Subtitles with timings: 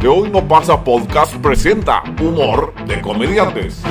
[0.00, 3.82] De Hoy No Pasa Podcast presenta Humor de Comediantes.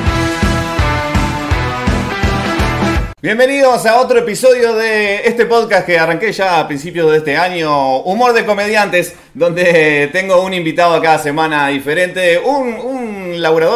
[3.21, 7.97] Bienvenidos a otro episodio de este podcast que arranqué ya a principios de este año,
[7.99, 13.31] Humor de Comediantes, donde tengo un invitado cada semana diferente, un, un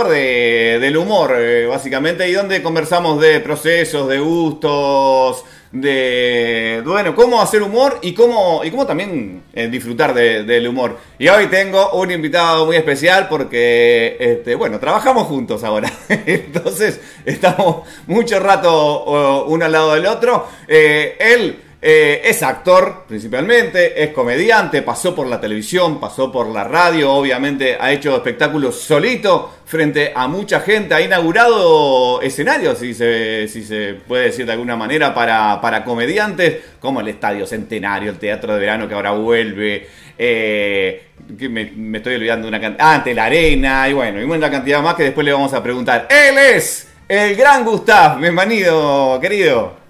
[0.10, 7.42] de, del humor, eh, básicamente, y donde conversamos de procesos, de gustos, de, bueno, cómo
[7.42, 10.98] hacer humor y cómo, y cómo también eh, disfrutar de- del humor.
[11.18, 15.92] Y hoy tengo un invitado muy especial porque, este, bueno, trabajamos juntos ahora.
[16.10, 20.48] Entonces, estamos mucho rato uno al lado del otro.
[20.68, 26.64] Eh, él eh, es actor principalmente, es comediante, pasó por la televisión, pasó por la
[26.64, 33.50] radio, obviamente ha hecho espectáculos solito frente a mucha gente, ha inaugurado escenarios, si se,
[33.50, 38.18] si se puede decir de alguna manera, para, para comediantes, como el Estadio Centenario, el
[38.18, 39.86] Teatro de Verano que ahora vuelve.
[40.18, 41.08] eh,
[41.50, 42.88] me, estoy olvidando una cantidad.
[42.88, 45.62] Ah, ante la arena, y bueno, y una cantidad más que después le vamos a
[45.62, 46.08] preguntar.
[46.10, 49.83] Él es el gran Gustav, bienvenido, querido.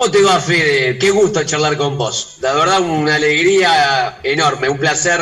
[0.00, 0.96] ¿Cómo te va, Fede?
[0.96, 2.38] Qué gusto charlar con vos.
[2.40, 5.20] La verdad, una alegría enorme, un placer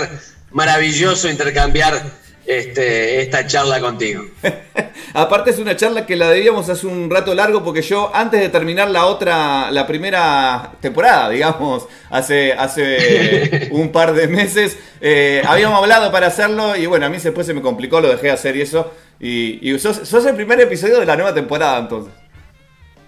[0.52, 2.00] maravilloso intercambiar
[2.46, 4.22] este, esta charla contigo.
[5.14, 8.50] Aparte es una charla que la debíamos hace un rato largo porque yo antes de
[8.50, 15.76] terminar la otra, la primera temporada, digamos, hace, hace un par de meses, eh, habíamos
[15.82, 18.54] hablado para hacerlo y bueno, a mí después se me complicó, lo dejé de hacer
[18.54, 18.92] y eso.
[19.18, 22.12] Y, y sos, sos el primer episodio de la nueva temporada entonces.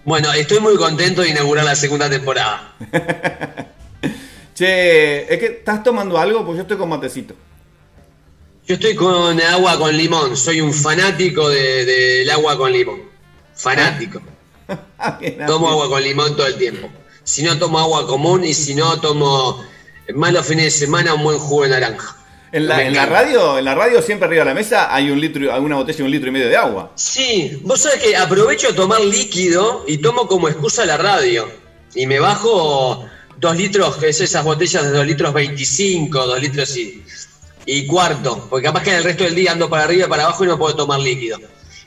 [0.03, 2.73] Bueno, estoy muy contento de inaugurar la segunda temporada.
[4.53, 7.33] Che, es que estás tomando algo, pues yo estoy con matecito.
[8.67, 13.01] Yo estoy con agua con limón, soy un fanático de- del agua con limón.
[13.55, 14.21] Fanático.
[15.03, 16.87] Ah, Tomo agua con limón todo el tiempo.
[17.23, 19.61] Si no, tomo agua común y si no, tomo
[20.13, 22.15] más los fines de semana un buen jugo de naranja.
[22.53, 25.21] En la, en la radio, en la radio siempre arriba de la mesa hay un
[25.21, 26.91] litro, alguna botella de un litro y medio de agua.
[26.95, 31.49] Sí, vos sabés que aprovecho a tomar líquido y tomo como excusa la radio.
[31.95, 33.05] Y me bajo
[33.37, 37.03] dos litros, que es esas botellas de dos litros 25, dos litros y,
[37.65, 38.47] y cuarto.
[38.49, 40.47] Porque capaz que en el resto del día ando para arriba y para abajo y
[40.47, 41.39] no puedo tomar líquido.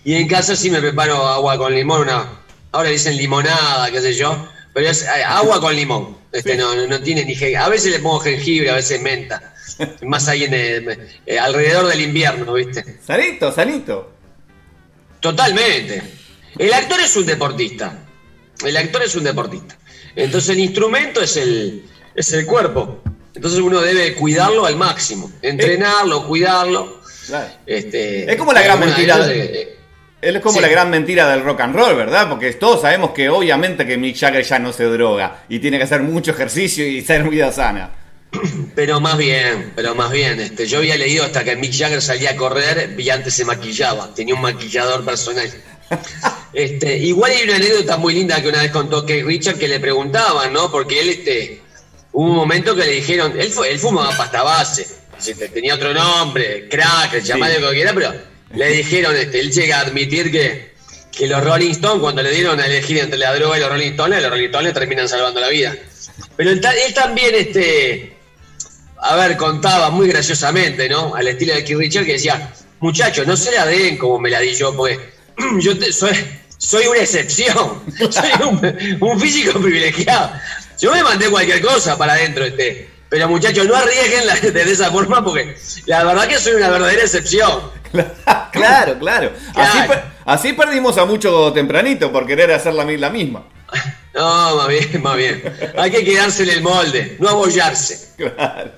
[0.03, 2.41] Y en casa sí me preparo agua con limón, una,
[2.73, 4.49] ahora dicen limonada, qué sé yo.
[4.73, 6.17] Pero es eh, agua con limón.
[6.33, 7.59] Este, no, no tiene ni jengibre.
[7.59, 9.54] A veces le pongo jengibre, a veces menta.
[10.03, 12.99] Más ahí en el- eh, alrededor del invierno, ¿viste?
[13.05, 14.13] Sanito, sanito.
[15.21, 16.03] Totalmente.
[16.59, 17.99] El actor es un deportista.
[18.65, 19.77] El actor es un deportista.
[20.15, 21.85] Entonces el instrumento es el,
[22.15, 23.03] es el cuerpo.
[23.35, 25.31] Entonces uno debe cuidarlo al máximo.
[25.43, 27.01] Entrenarlo, cuidarlo.
[27.27, 27.49] Claro.
[27.67, 29.19] Este, Es como la gran mentira.
[29.33, 29.77] eh,
[30.21, 30.61] Él es como Sí.
[30.63, 32.29] la gran mentira del rock and roll, ¿verdad?
[32.29, 35.85] Porque todos sabemos que obviamente que Mick Jagger ya no se droga y tiene que
[35.85, 37.91] hacer mucho ejercicio y ser vida sana.
[38.75, 40.41] Pero más bien, pero más bien.
[40.41, 44.13] Este, yo había leído hasta que Mick Jagger salía a correr y antes se maquillaba.
[44.15, 45.51] Tenía un maquillador personal.
[46.53, 49.81] Este, igual hay una anécdota muy linda que una vez contó Kate Richard que le
[49.81, 50.71] preguntaban, ¿no?
[50.71, 51.61] Porque él, este,
[52.13, 54.87] hubo un momento que le dijeron, él, fu- él fumaba pasta base,
[55.27, 58.15] este, tenía otro nombre, crack, llamarle lo que quiera, pero
[58.55, 60.75] le dijeron, este, él llega a admitir que,
[61.11, 63.91] que los Rolling Stones, cuando le dieron a elegir entre la droga y los Rolling
[63.91, 65.75] Stones, los Rolling Stones le terminan salvando la vida.
[66.37, 66.61] Pero él
[66.95, 68.14] también, este,
[69.05, 71.15] a ver, contaba muy graciosamente, ¿no?
[71.15, 72.51] Al estilo de Keith Richard que decía,
[72.81, 74.99] muchachos, no se la den como me la di yo, porque
[75.61, 76.13] yo te- soy,
[76.59, 80.31] soy una excepción, soy un, un físico privilegiado.
[80.81, 82.91] Yo me mandé cualquier cosa para adentro, este.
[83.09, 85.55] Pero muchachos, no arriesguen la- de esa forma porque
[85.87, 87.71] la verdad que soy una verdadera excepción.
[88.53, 89.33] claro, claro.
[89.55, 89.89] Así, Claro.
[89.89, 93.45] per- así perdimos a mucho tempranito por querer hacer la, la misma.
[94.15, 95.43] No, más bien, más bien.
[95.77, 98.09] Hay que quedarse en el molde, no abollarse.
[98.17, 98.73] Claro.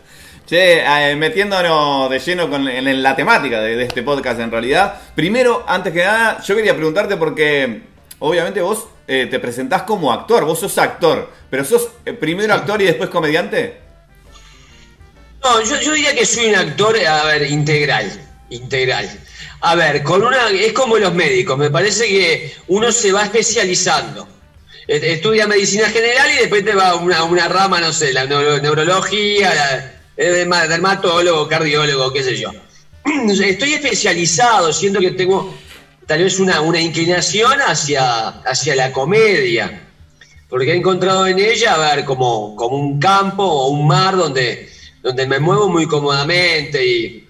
[0.47, 4.95] Che, eh, metiéndonos de lleno con, en, la temática de, este podcast en realidad.
[5.15, 7.83] Primero, antes que nada, yo quería preguntarte porque
[8.21, 12.81] obviamente vos eh, te presentás como actor, vos sos actor, pero sos eh, primero actor
[12.81, 13.81] y después comediante.
[15.43, 18.09] No, yo, yo diría que soy un actor, a ver, integral,
[18.51, 19.11] integral.
[19.63, 24.29] A ver, con una, es como los médicos, me parece que uno se va especializando.
[24.87, 28.61] Estudia medicina general y después te va a una, una rama, no sé, la neuro-
[28.61, 32.51] neurología, la, dermatólogo, cardiólogo, qué sé yo.
[33.29, 35.55] Estoy especializado, siento que tengo
[36.07, 39.83] tal vez una, inclinación hacia, hacia la comedia
[40.49, 44.69] porque he encontrado en ella, a ver, como, como un campo o un mar donde,
[45.03, 47.25] donde me muevo muy cómodamente y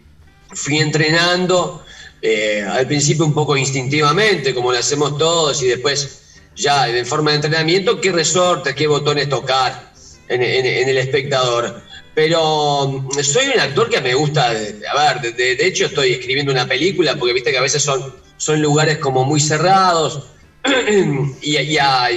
[0.52, 1.82] fui entrenando
[2.20, 6.20] eh, al principio un poco instintivamente, como lo hacemos todos, y después
[6.54, 9.82] ya en forma de entrenamiento, qué resortes, qué botones tocar
[10.28, 11.74] en- en el espectador.
[12.16, 16.66] Pero mm, soy un actor que me gusta, a ver, de, hecho estoy escribiendo una
[16.66, 20.22] película porque viste que a veces son, son lugares como muy cerrados
[21.42, 22.08] y, a,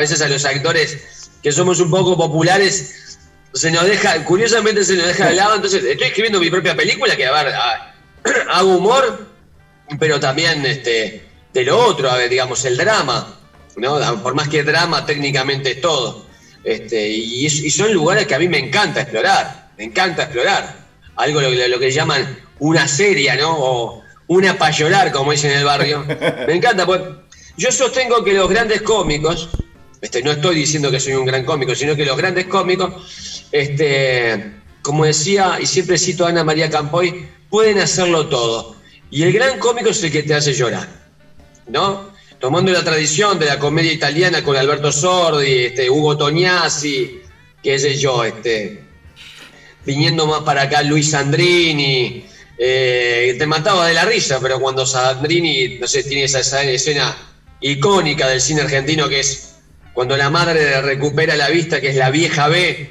[0.00, 3.18] veces a los actores que somos un poco populares
[3.52, 7.14] se nos deja, curiosamente se nos deja de lado, entonces estoy escribiendo mi propia película
[7.14, 7.54] que, a ver,
[8.48, 9.26] hago humor,
[10.00, 11.22] pero también este,
[11.52, 13.38] de lo otro, a ver, digamos, el drama,
[13.76, 14.22] ¿no?
[14.22, 16.31] Por más que drama técnicamente es todo.
[16.64, 20.82] Este, y, son lugares que a mí me encanta explorar, me encanta explorar.
[21.16, 23.54] Algo lo, lo que llaman una serie, ¿no?
[23.58, 26.04] O una payolar, como dicen en el barrio.
[26.46, 27.00] Me encanta, pues
[27.56, 29.50] yo sostengo que los grandes cómicos,
[30.00, 34.52] este, no estoy diciendo que soy un gran cómico, sino que los grandes cómicos, este,
[34.80, 38.76] como decía, y siempre cito a Ana María Campoy, pueden hacerlo todo.
[39.10, 40.88] Y el gran cómico es el que te hace llorar,
[41.66, 42.11] ¿no?
[42.42, 47.20] Tomando la tradición de la comedia italiana con Alberto Sordi, este, Hugo Tognazzi,
[47.62, 48.82] qué sé yo, este,
[49.86, 52.24] viniendo más para acá Luis Sandrini,
[52.58, 57.16] eh, te mataba de la risa, pero cuando Sandrini, no sé, tiene esa, esa escena
[57.60, 59.54] icónica del cine argentino que es
[59.94, 62.90] cuando la madre recupera la vista, que es la vieja B,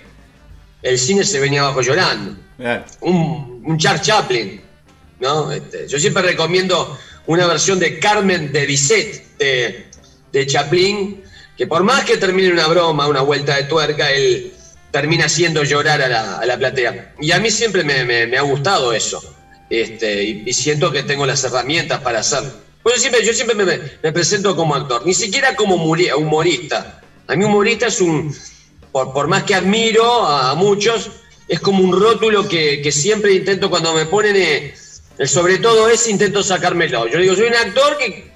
[0.81, 2.37] el cine se venía abajo llorando.
[3.01, 4.61] Un, un Charles Chaplin,
[5.19, 5.51] ¿no?
[5.51, 9.30] Este, yo siempre recomiendo una versión de Carmen de Bizet
[10.31, 11.23] de, Chaplin,
[11.57, 14.43] que por más que termine una broma, una vuelta de tuerca, él
[14.91, 16.95] termina haciendo llorar a la, a la platea.
[17.19, 19.23] Y a mí siempre me, me- ha gustado eso.
[19.69, 22.53] Este, y, siento que tengo las herramientas para hacerlo.
[22.97, 23.65] Siempre, yo siempre me,
[24.01, 26.87] me- presento como actor, ni siquiera como humorista.
[27.27, 28.25] A mí humorista es un,
[28.91, 31.09] por, por más que admiro a, a muchos,
[31.47, 34.73] es como un rótulo que, que siempre intento cuando me ponen, eh,
[35.17, 37.07] el sobre todo es intento sacármelo.
[37.07, 38.30] Yo digo, soy un actor que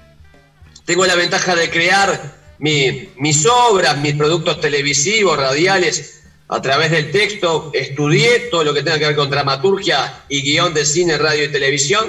[0.86, 7.10] tengo la ventaja de crear mi- mis obras, mis productos televisivos, radiales, a través del
[7.10, 7.70] texto.
[7.74, 11.48] Estudié todo lo que tenga que ver con dramaturgia y guion de cine, radio y
[11.52, 12.06] televisión.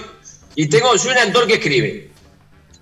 [0.56, 2.10] Y tengo, soy un actor que escribe.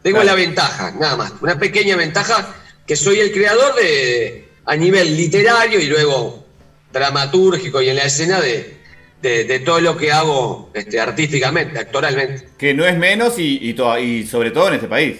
[0.03, 0.27] Tengo Claro.
[0.27, 1.33] la ventaja, nada más.
[1.41, 2.53] Una pequeña ventaja
[2.85, 6.45] que soy el creador de, a nivel literario y luego
[6.93, 8.75] dramatúrgico y en la escena de,
[9.21, 12.49] de- de todo lo que hago este, artísticamente, actoralmente.
[12.57, 15.17] Que no es menos y, y, y sobre todo en este país.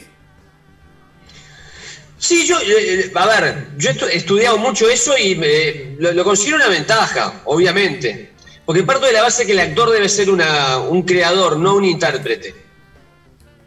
[2.25, 6.55] Sí, yo, eh, a ver, yo he estudiado mucho eso y me- lo, lo considero
[6.57, 8.31] una ventaja, obviamente.
[8.65, 11.85] Porque parto de la base que el actor debe ser una, un creador, no un
[11.85, 12.55] intérprete.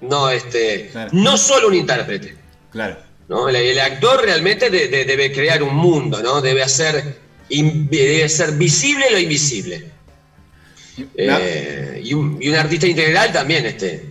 [0.01, 1.11] No, este, Claro.
[1.13, 2.37] no solo un intérprete.
[2.73, 2.97] Claro.
[3.29, 3.49] ¿no?
[3.49, 6.41] El, el actor realmente de- de- debe crear un mundo, ¿no?
[6.41, 7.17] Debe hacer,
[7.51, 9.85] in- debe ser visible lo invisible.
[11.17, 14.07] Eh, y, un, y un artista integral también este,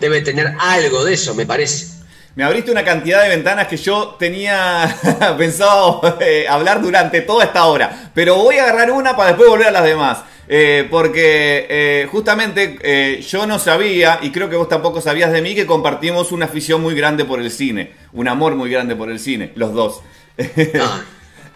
[0.00, 1.97] debe tener algo de eso, me parece.
[2.38, 4.96] Me abriste una cantidad de ventanas que yo tenía
[5.36, 8.12] pensado eh, hablar durante toda esta hora.
[8.14, 10.18] Pero voy a agarrar una para después volver a las demás.
[10.46, 15.56] Eh, porque eh, justamente yo no sabía, y creo que vos tampoco sabías de mí,
[15.56, 17.90] que compartimos una afición muy grande por el cine.
[18.12, 20.00] Un amor muy grande por el cine, los dos.
[20.80, 21.02] Ah,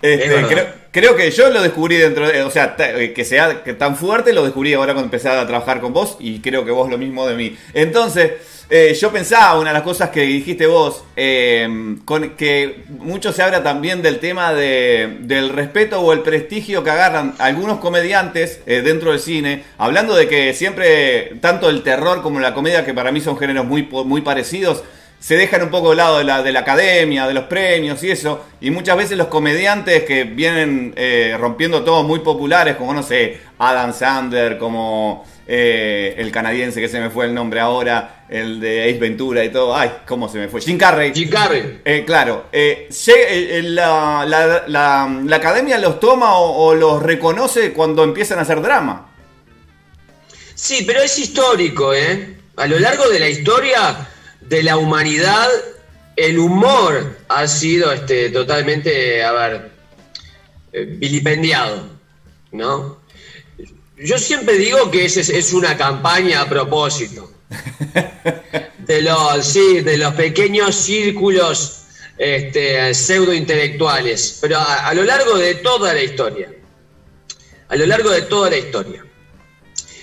[0.03, 3.95] Este, creo, creo que yo lo descubrí dentro de, o sea, que sea que tan
[3.95, 6.99] fuerte lo descubrí ahora cuando empecé a trabajar con vos y creo que vos lo
[6.99, 7.57] mismo de mí.
[7.73, 8.33] Entonces,
[8.75, 13.43] eh, yo pensaba, una de las cosas que dijiste vos, eh, con, que mucho se
[13.43, 18.81] habla también del tema de, del respeto o el prestigio que agarran algunos comediantes eh,
[18.81, 23.13] dentro del cine, hablando de que siempre, tanto el terror como la comedia, que para
[23.13, 24.83] mí son géneros muy, muy parecidos,
[25.21, 28.11] se dejan un poco de lado de la, de la academia, de los premios y
[28.11, 30.95] eso, y muchas veces los comediantes que vienen
[31.39, 36.99] rompiendo todo muy populares, como no sé, Adam Sandler, como eh, el canadiense que se
[36.99, 40.49] me fue el nombre ahora, el de Ace Ventura y todo, ay, cómo se me
[40.49, 41.13] fue, Jim Carrey.
[41.15, 41.81] Jim Carrey.
[41.85, 42.89] Eh, claro, eh,
[43.65, 48.63] la, la- la- la academia los toma o, o los reconoce cuando empiezan a hacer
[48.63, 49.11] drama.
[50.55, 52.35] Sí, pero es histórico, ¿eh?
[52.57, 54.09] A lo largo de la historia
[54.41, 55.49] de la humanidad,
[56.17, 59.71] el humor ha sido este, totalmente, a ver,
[60.73, 61.89] vilipendiado,
[62.53, 63.02] ¿no?
[64.05, 67.31] Yo siempre digo que es, es- una campaña a propósito.
[68.79, 71.83] De los, sí, de los pequeños círculos
[72.19, 76.53] este, pseudo intelectuales, pero a- a lo largo de toda la historia.
[77.69, 79.05] A lo largo de toda la historia.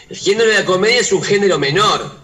[0.09, 2.15] El género de la comedia es un género menor.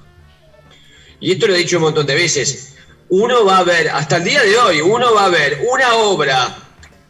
[1.20, 2.76] Y esto lo he dicho un montón de veces.
[3.10, 6.58] Uno va a ver, hasta el día de hoy, uno va a ver una obra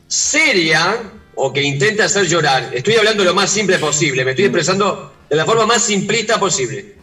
[0.07, 1.01] seria
[1.36, 2.72] o que intenta hacer llorar.
[2.74, 6.96] Estoy hablando lo más simple posible, me estoy expresando de la forma más simplista posible.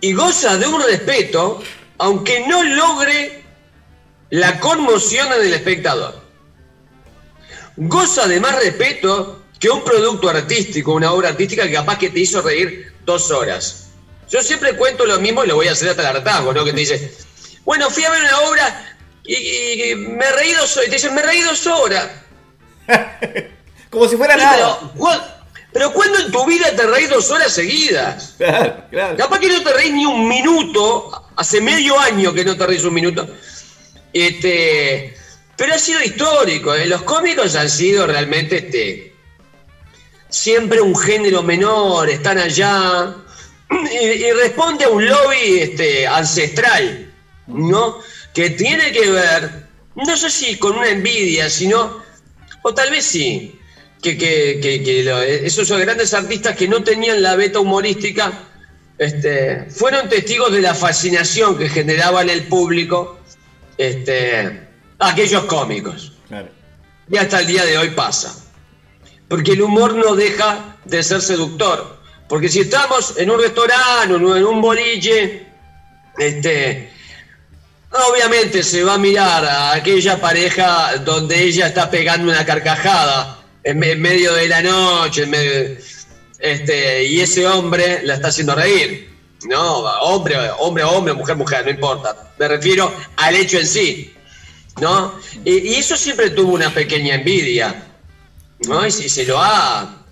[0.00, 1.62] Y goza de un respeto,
[1.98, 3.42] aunque no logre
[4.30, 6.22] la conmoción en el espectador.
[7.76, 12.20] goza de más respeto que un producto artístico, una obra artística que capaz que te
[12.20, 13.88] hizo reír dos horas.
[14.30, 16.64] Yo siempre cuento lo mismo y lo voy a hacer hasta el hartazgo, ¿no?
[16.64, 17.12] Que te dice,
[17.64, 20.86] bueno, fui a ver una obra y, me reí dos horas.
[20.86, 22.08] Y te dicen, me reí dos horas.
[23.90, 24.78] Como si fuera nada.
[25.72, 28.34] Pero, ¿cuándo en tu vida te reís dos horas seguidas?
[28.38, 29.16] Claro, claro.
[29.16, 31.26] Capaz que no te reís ni un minuto.
[31.36, 33.28] Hace medio año que no te reís un minuto.
[34.12, 35.16] Este,
[35.56, 36.74] pero ha sido histórico.
[36.74, 36.86] ¿eh?
[36.86, 39.12] Los cómicos han sido realmente este,
[40.28, 42.08] siempre un género menor.
[42.08, 43.14] Están allá.
[43.70, 47.12] Y, responde a un lobby este, ancestral.
[47.46, 47.98] ¿no?
[48.38, 49.66] que tiene que ver,
[49.96, 52.04] no sé si con una envidia, sino,
[52.62, 53.58] o tal vez sí,
[54.02, 58.32] que, que, esos grandes artistas que no tenían la beta humorística
[58.98, 63.20] este, fueron testigos de la fascinación que generaba en el público
[63.76, 66.12] este, aquellos cómicos.
[67.10, 68.44] Y hasta el día de hoy pasa.
[69.28, 71.98] Porque el humor no deja de ser seductor.
[72.28, 75.46] Porque si estamos en un restaurante o en un boliche,
[76.18, 76.92] este,
[77.90, 83.78] Obviamente se va a mirar a aquella pareja donde ella está pegando una carcajada en,
[83.78, 85.26] medio de la noche,
[86.38, 89.08] este, y ese hombre la está haciendo reír.
[89.44, 92.32] No, hombre, hombre, hombre, mujer, mujer, no importa.
[92.38, 94.14] Me refiero al hecho en sí.
[94.80, 95.18] ¿No?
[95.44, 97.84] Y, eso siempre tuvo una pequeña envidia.
[98.66, 98.86] ¿No?
[98.86, 100.04] Y si se lo ha.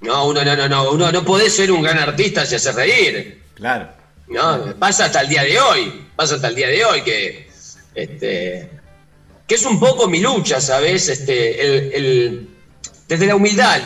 [0.00, 3.42] No, uno no, no, no, uno no puede ser un gran artista si hace reír.
[3.54, 3.99] Claro.
[4.30, 4.74] ¿No?
[4.78, 7.50] Pasa hasta el día de hoy, pasa hasta el día de hoy que,
[7.94, 8.70] este,
[9.46, 11.08] que es un poco mi lucha, ¿sabes?
[11.08, 12.48] Este, el,
[13.08, 13.80] desde la humildad,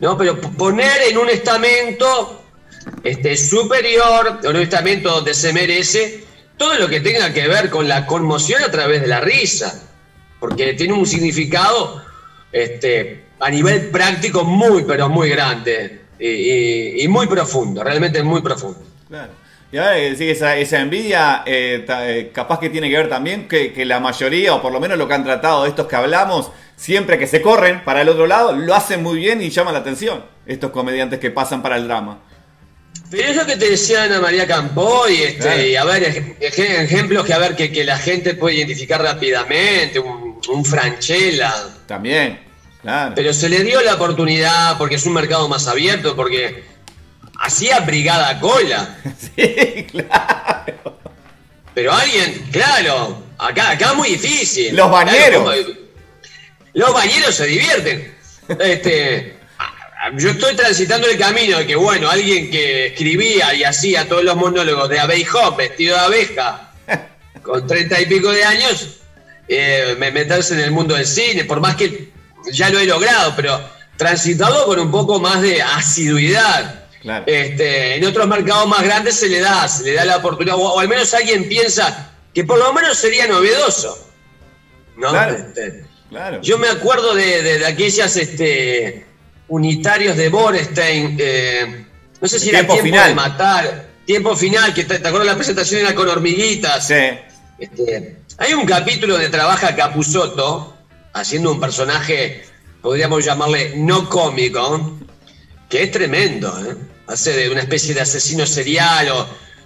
[0.00, 0.18] ¿no?
[0.18, 2.44] Pero poner en un estamento
[3.04, 6.24] este, superior, en un estamento donde se merece
[6.56, 9.88] todo lo que tenga que ver con la conmoción a través de la risa,
[10.40, 12.02] porque tiene un significado
[12.50, 18.80] este, a nivel práctico muy, pero muy grande y, y muy profundo, realmente muy profundo.
[19.08, 19.41] Claro.
[19.72, 24.00] Y ahora esa, esa envidia eh, eh, capaz que tiene que ver también que, la
[24.00, 27.26] mayoría, o por lo menos lo que han tratado de estos que hablamos, siempre que
[27.26, 30.26] se corren para el otro lado, lo hacen muy bien y llaman la atención.
[30.44, 32.18] Estos comediantes que pasan para el drama.
[33.10, 37.32] Pero es lo que te decía Ana María Campoy, este, y a ver, ejemplos que
[37.32, 41.50] a ver que, la gente puede identificar rápidamente, un, un Franchella.
[41.86, 42.40] También,
[42.82, 43.14] claro.
[43.14, 46.71] Pero se le dio la oportunidad porque es un mercado más abierto, porque
[47.42, 48.96] hacía brigada cola.
[49.34, 50.98] Sí, claro.
[51.74, 54.76] Pero alguien, claro, acá, acá es muy difícil.
[54.76, 55.54] Los bañeros.
[56.74, 58.14] los bañeros se divierten.
[58.58, 59.36] Este,
[60.18, 64.36] yo estoy transitando el camino de que, bueno, alguien que escribía y hacía todos los
[64.36, 66.72] monólogos de Abbey Hop vestido de abeja,
[67.42, 68.98] con treinta y pico de años,
[69.48, 72.10] eh, meterse en el mundo del cine, por más que
[72.52, 73.58] ya lo he logrado, pero
[73.96, 76.81] transitado con un poco más de asiduidad.
[77.26, 80.78] Este, en otros mercados más grandes se le da, se le da la oportunidad, o,
[80.78, 84.08] al menos alguien piensa que por lo menos sería novedoso.
[85.28, 85.84] Este,
[86.42, 89.06] yo me acuerdo de, aquellas este,
[89.48, 91.86] unitarios de Borestein, eh,
[92.20, 93.08] no sé si era tiempo final.
[93.08, 96.88] de matar, tiempo final, que te, acuerdas la presentación era con hormiguitas.
[97.58, 100.76] Este, hay un capítulo donde trabaja Capusotto
[101.14, 102.44] haciendo un personaje,
[102.80, 104.98] podríamos llamarle no cómico,
[105.68, 106.48] que es tremendo.
[106.64, 106.76] ¿eh?
[107.12, 109.12] Hace de una especie de asesino serial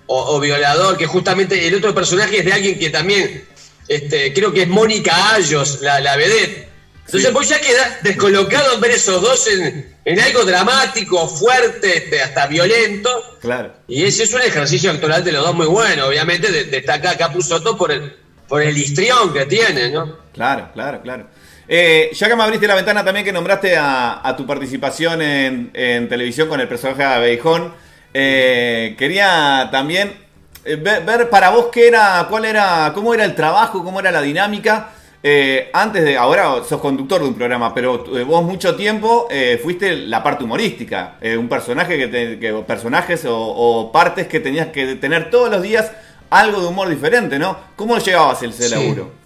[0.06, 3.44] o, violador, que justamente el otro personaje es de alguien que también,
[3.88, 6.66] este, creo que es Mónica Ayos, la, la vedette.
[7.06, 12.48] Entonces vos ya quedás descolocado en ver esos dos en, algo dramático, fuerte, este, hasta
[12.48, 13.38] violento.
[13.40, 13.74] Claro.
[13.86, 16.06] Y ese es un ejercicio actoral de los dos muy bueno.
[16.06, 18.12] Obviamente destaca Capusotto por el,
[18.48, 20.18] por el histrión que tiene, ¿no?
[20.32, 21.28] Claro, claro, claro.
[21.68, 26.48] Eh, ya que me abriste la ventana también que nombraste a, tu participación en, televisión
[26.48, 27.72] con el personaje de Beijón,
[28.14, 30.12] eh, quería también
[30.64, 34.22] eh, ver, para vos qué era, cuál era, cómo era el trabajo, cómo era la
[34.22, 34.90] dinámica.
[35.72, 39.28] antes de, ahora sos conductor de un programa, pero vos mucho tiempo
[39.60, 45.50] fuiste la parte humorística, un personaje que, personajes o, partes que tenías que tener todos
[45.50, 45.90] los días
[46.30, 47.56] algo de humor diferente, ¿no?
[47.74, 49.25] ¿Cómo llegabas el ese laburo?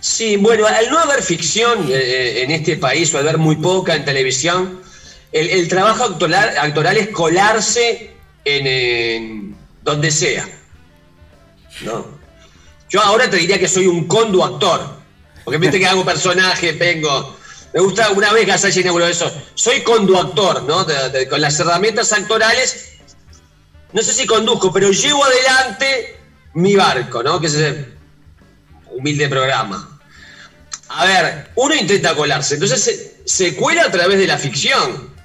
[0.00, 3.56] Sí, bueno, al no haber ficción eh, eh, en este país o al haber muy
[3.56, 4.80] poca en televisión,
[5.32, 8.12] el, trabajo actoral, es colarse
[8.44, 10.48] en, donde sea.
[11.82, 12.06] ¿no?
[12.88, 14.98] Yo ahora te diría que soy un conductor,
[15.44, 17.36] porque viste que hago personaje, vengo.
[17.74, 19.30] Me gusta una vez que se inauguró eso.
[19.54, 20.86] Soy conductor, ¿no?
[21.28, 22.98] con las herramientas actorales,
[23.92, 26.18] no sé si conduzco, pero llevo adelante
[26.54, 27.40] mi barco, ¿no?
[27.40, 27.88] Que es ese
[28.90, 29.87] humilde programa.
[30.88, 35.16] A ver, uno intenta colarse, entonces se, se cuela a través de la ficción.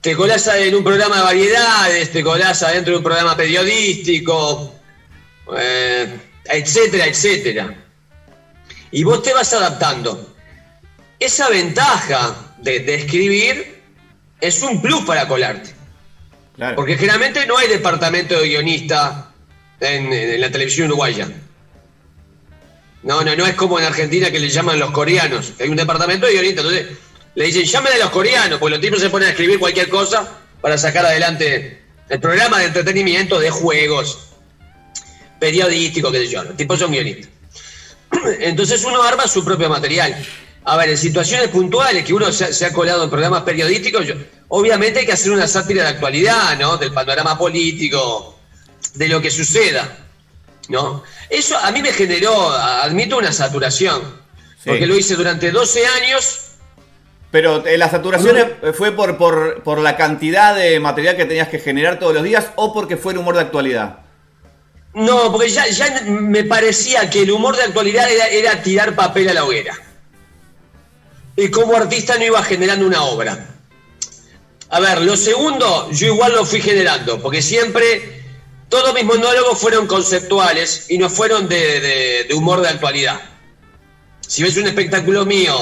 [0.00, 4.74] Te colás en un programa de variedades, te colás adentro de un programa periodístico,
[5.56, 7.74] eh, etcétera, etcétera.
[8.90, 10.34] Y vos te vas adaptando.
[11.18, 13.82] Esa ventaja de, de escribir
[14.40, 15.74] es un plus para colarte.
[16.56, 16.76] Claro.
[16.76, 19.32] Porque generalmente no hay departamento de guionista
[19.80, 21.28] en, en la televisión uruguaya.
[23.08, 25.54] No, no, no es como en Argentina que le llaman los coreanos.
[25.58, 26.88] Hay un departamento de guionista, entonces
[27.34, 30.28] le dicen, llamen a los coreanos, pues los tipos se ponen a escribir cualquier cosa
[30.60, 34.18] para sacar adelante el programa de entretenimiento de juegos,
[35.40, 36.44] periodístico, qué sé yo.
[36.44, 37.30] Los tipos son guionistas.
[38.40, 40.14] Entonces uno arma su propio material.
[40.64, 44.04] A ver, en situaciones puntuales que uno se, ha- colado en programas periodísticos,
[44.48, 46.76] obviamente hay que hacer una sátira de actualidad, ¿no?
[46.76, 48.38] Del panorama político,
[48.92, 50.07] de lo que suceda,
[50.68, 51.02] ¿no?
[51.28, 54.02] Eso a mí me generó, admito, una saturación,
[54.62, 54.70] Sí.
[54.70, 56.40] porque lo hice durante 12 años.
[57.30, 58.36] Pero eh, la saturación
[58.76, 62.48] fue por, por, por la cantidad de material que tenías que generar todos los días
[62.56, 63.98] o porque fue el humor de actualidad.
[64.94, 69.28] No, porque ya, ya me parecía que el humor de actualidad era, era tirar papel
[69.28, 69.74] a la hoguera.
[71.36, 73.46] Y como artista no iba generando una obra.
[74.70, 78.17] A ver, lo segundo, yo igual lo fui generando, porque siempre
[78.68, 83.20] todos mis monólogos fueron conceptuales y no fueron de, de- de humor de actualidad.
[84.26, 85.54] Si ves un espectáculo mío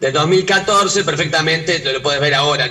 [0.00, 2.68] de 2014, perfectamente te lo puedes ver ahora.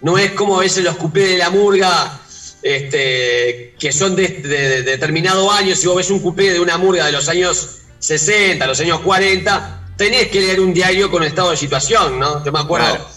[0.00, 2.20] No es como a veces los cupés de la murga,
[2.62, 5.74] este, que son de, de- de determinado año.
[5.76, 9.88] Si vos ves un cupé de una murga de los años 60, los años 40,
[9.96, 12.44] tenés que leer un diario con estado de situación, ¿no?
[12.44, 12.86] Yo me acuerdo.
[12.88, 13.08] Claro.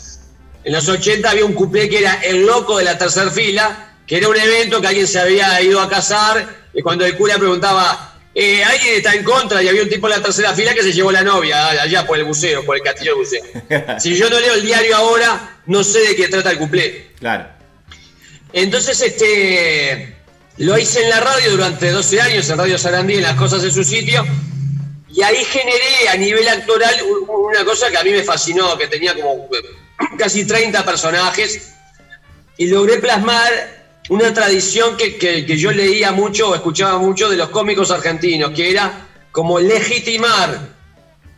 [0.64, 4.18] En los 80 había un cuplé que era El Loco de la Tercer Fila, que
[4.18, 8.12] era un evento que alguien se había ido a casar, y cuando el cura preguntaba,
[8.34, 9.62] eh, ¿alguien está en contra?
[9.62, 12.18] Y había un tipo en la tercera fila que se llevó la novia, allá por
[12.18, 13.44] el buceo, por el castillo del buceo.
[14.00, 17.12] si yo no leo el diario ahora, no sé de qué trata el cuplé.
[17.20, 17.48] Claro.
[18.54, 20.16] Entonces, este,
[20.58, 23.72] lo hice en la radio durante 12 años, en Radio Sarandí, en las cosas en
[23.72, 24.26] su sitio,
[25.14, 26.96] y ahí generé a nivel actoral
[27.28, 31.74] una cosa que a mí me fascinó, que tenía como eh, casi 30 personajes,
[32.58, 33.81] y logré plasmar
[34.12, 38.70] una tradición que, que- yo leía mucho o escuchaba mucho de los cómicos argentinos, que
[38.70, 40.60] era como legitimar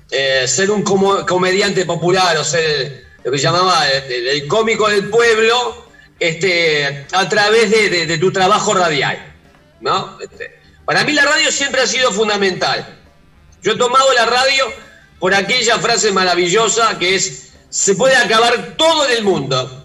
[0.10, 5.86] eh, ser un comediante popular o ser lo que llamaba el, el- cómico del pueblo
[6.20, 9.18] este, a través de, de- de tu trabajo radial.
[9.82, 10.18] ¿no?
[10.20, 13.00] Este, para mí la radio siempre ha sido fundamental.
[13.62, 14.66] Yo he tomado la radio
[15.20, 19.80] por aquella frase maravillosa que es, se puede acabar todo en el mundo.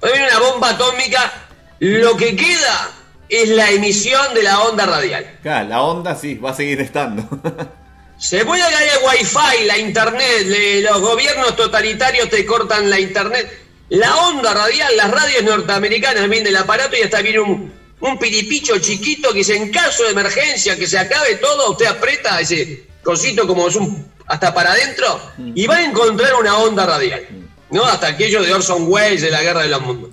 [0.00, 1.41] Puede haber una bomba atómica,
[1.82, 2.92] lo que queda
[3.28, 5.38] es la emisión de la onda radial.
[5.42, 7.28] Claro, la onda sí, va a seguir estando.
[8.18, 10.46] Se puede caer el wifi, la internet,
[10.88, 13.50] los gobiernos totalitarios te cortan la internet.
[13.88, 18.78] La onda radial, las radios norteamericanas vienen del aparato y hasta viene un, un piripicho
[18.78, 23.44] chiquito que dice en caso de emergencia, que se acabe todo, usted aprieta ese cosito
[23.44, 25.20] como es un hasta para adentro
[25.56, 27.26] y va a encontrar una onda radial.
[27.70, 27.84] ¿No?
[27.84, 30.10] Hasta aquello de Orson Welles de la Guerra de los Mundos.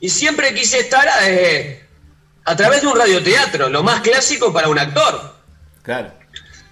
[0.00, 1.84] Y siempre quise estar eh,
[2.44, 5.36] a través de un radioteatro, lo más clásico para un actor.
[5.82, 6.12] claro.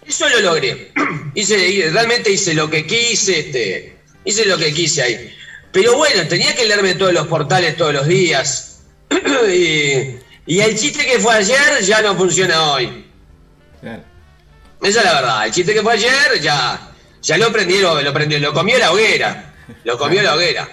[0.06, 0.92] Eso lo logré.
[1.34, 5.34] Hice, realmente hice lo que quise, este, hice lo que quise ahí.
[5.72, 8.82] Pero bueno, tenía que leerme todos los portales todos los días.
[9.48, 13.06] y, y el chiste que fue ayer ya no funciona hoy.
[13.80, 14.02] claro.
[14.82, 15.46] Esa es la verdad.
[15.46, 19.54] El chiste que fue ayer ya, ya lo prendieron, lo prendió, lo comió la hoguera.
[19.84, 20.68] Lo comió la hoguera.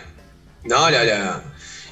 [0.65, 1.41] No, no, no.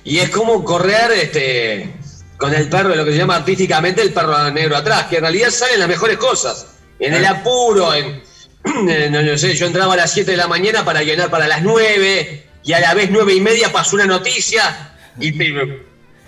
[0.03, 1.93] Y es como correr este
[2.37, 5.49] con el perro, lo que se llama artísticamente el perro negro atrás, que en realidad
[5.49, 6.67] salen las mejores cosas.
[6.97, 8.21] En el apuro, en,
[8.89, 11.61] en- no, sé, yo entraba a las 7 de la mañana para llenar para las
[11.61, 15.53] 9 y a la vez 9 y media pasó una noticia y, y-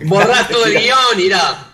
[0.04, 1.68] borrás todo el guion y era...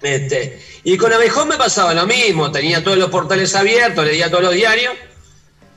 [0.00, 4.44] Este, y con Abejón me pasaba lo mismo, tenía todos los portales abiertos, leía todos
[4.44, 4.94] los diarios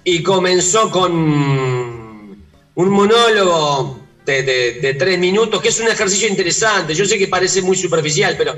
[0.03, 4.00] y comenzó con un monólogo
[4.31, 6.93] de, de- de tres minutos, que es un ejercicio interesante.
[6.95, 8.55] Yo sé que parece muy superficial, pero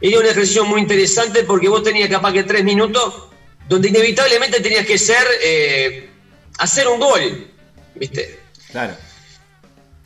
[0.00, 3.14] era un ejercicio muy interesante porque vos tenías capaz que tres minutos
[3.68, 6.08] donde inevitablemente tenías que ser, eh,
[6.58, 7.46] hacer un gol,
[7.94, 8.38] ¿viste?
[8.70, 8.94] Claro.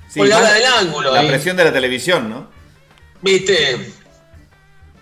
[0.09, 1.29] Sí, Por la hora del ángulo, La ahí.
[1.29, 2.51] presión de la televisión, ¿no?
[3.23, 3.79] ¿Viste?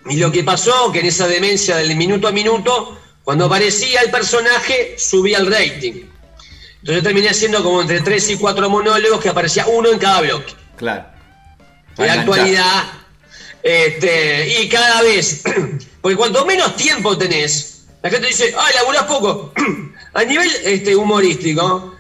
[0.09, 4.11] Y lo que pasó, que en esa demencia del minuto a minuto, cuando aparecía el
[4.11, 6.05] personaje, subía el rating.
[6.83, 10.53] Entonces terminé haciendo como entre tres y cuatro monólogos que aparecía uno en cada bloque.
[10.77, 11.05] Claro.
[11.91, 12.41] En Para la enganchar.
[12.41, 12.83] actualidad,
[13.63, 15.43] este, y cada vez,
[16.01, 19.53] porque cuanto menos tiempo tenés, la gente dice, ah, laburás poco.
[20.15, 21.97] a nivel este, humorístico,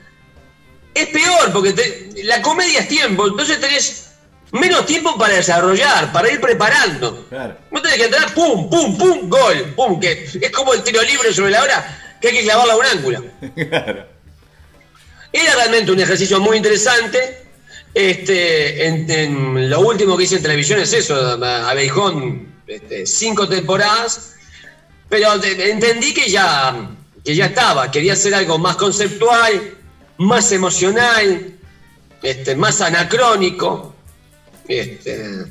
[0.94, 4.10] es peor, porque te- la comedia es tiempo, entonces tenés
[4.50, 7.24] menos tiempo para desarrollar, para ir preparando.
[7.28, 7.56] Claro.
[7.70, 11.32] No tenés que entrar, pum, pum, pum, gol, pum, que es como el tiro libre
[11.32, 13.24] sobre la hora, que hay que clavarla a un ángulo.
[13.70, 14.11] Claro.
[15.32, 17.38] Era realmente un ejercicio muy interesante.
[17.94, 23.46] Este, en, en lo último que hice en televisión es eso, a Beijón, este, cinco
[23.48, 24.34] temporadas,
[25.10, 26.88] pero entendí que ya,
[27.22, 29.74] que ya estaba, quería hacer algo más conceptual,
[30.16, 31.52] más emocional,
[32.22, 33.94] este, más anacrónico.
[34.66, 35.44] Este,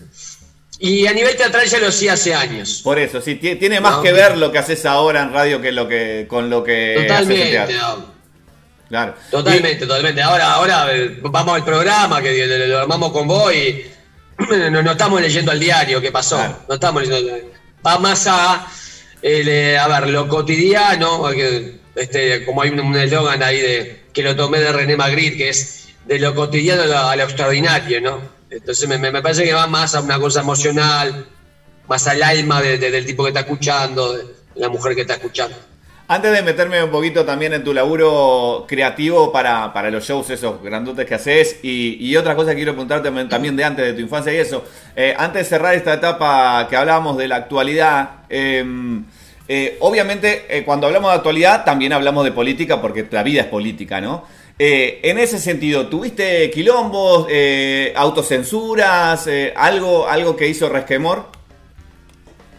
[0.80, 2.82] y a nivel teatral ya lo hacía hace años.
[2.84, 4.02] Por eso, sí, ti- tiene más No.
[4.02, 7.02] que ver lo que haces ahora en radio que lo que con lo que haces
[7.02, 8.11] en Totalmente, teatro.
[8.92, 9.16] Claro.
[9.32, 10.22] Totalmente, totalmente.
[10.22, 13.84] Ahora, ahora eh, vamos al programa, que lo, lo armamos con vos y
[14.70, 16.36] no, no estamos leyendo el diario qué pasó.
[16.36, 16.58] Claro.
[16.68, 17.50] No estamos leyendo.
[17.88, 18.68] Va más a,
[19.22, 24.22] el, eh, a ver, lo cotidiano, que, este, como hay un, eslogan ahí de que
[24.24, 28.02] lo tomé de René Magritte, que es de lo cotidiano a lo, a lo extraordinario,
[28.02, 28.20] ¿no?
[28.50, 31.26] Entonces me, me- me parece que va más a una cosa emocional,
[31.88, 34.26] más al alma de- de- del tipo que está escuchando, de
[34.56, 35.56] la mujer que está escuchando.
[36.12, 40.62] Antes de meterme un poquito también en tu laburo creativo para, para los shows esos
[40.62, 44.02] grandotes que haces y, y otra cosa que quiero preguntarte también- de antes de tu
[44.02, 48.62] infancia y eso, eh, antes de cerrar esta etapa que hablábamos de la actualidad, eh,
[49.48, 53.48] eh, obviamente eh, cuando hablamos de actualidad también hablamos de política porque la vida es
[53.48, 54.26] política, ¿no?
[54.60, 57.28] En ese sentido, ¿tuviste quilombos,
[57.96, 61.28] autocensuras, algo, algo que hizo resquemor?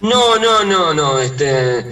[0.01, 1.21] No, no, no, no.
[1.21, 1.85] Este,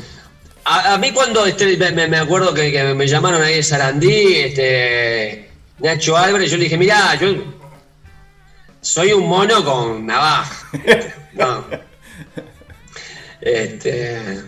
[0.65, 5.51] a, a mí cuando este, me- acuerdo que, que me llamaron ahí de Sarandí, este,
[5.79, 7.29] Nacho Álvarez, yo le dije, mirá, yo
[8.81, 10.69] soy un mono con navaja.
[11.33, 11.65] No.
[13.41, 14.41] Este,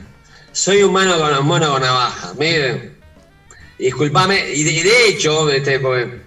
[0.53, 2.35] soy un mono con, un mono con navaja.
[2.38, 2.96] Miren,
[3.79, 6.20] disculpame, y de, y de hecho, este, porque,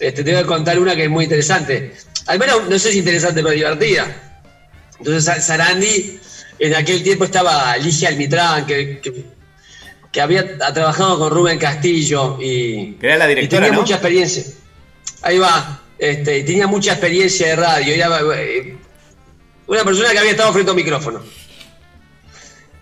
[0.00, 1.94] este, te voy a contar una que es muy interesante.
[2.26, 4.06] Al menos, no sé si interesante, pero divertida.
[4.98, 6.20] Entonces Sa- Sarandi,
[6.62, 9.24] en aquel tiempo estaba Ligia Almitrán, que, que,
[10.12, 13.82] que había ha trabajado con Rubén Castillo y, Que era la y directora, tenía ¿no?
[13.82, 14.44] mucha experiencia.
[15.22, 17.94] Ahí va, este, y tenía mucha experiencia de radio.
[17.94, 18.76] Era eh,
[19.66, 21.22] una persona que había estado frente a un micrófono.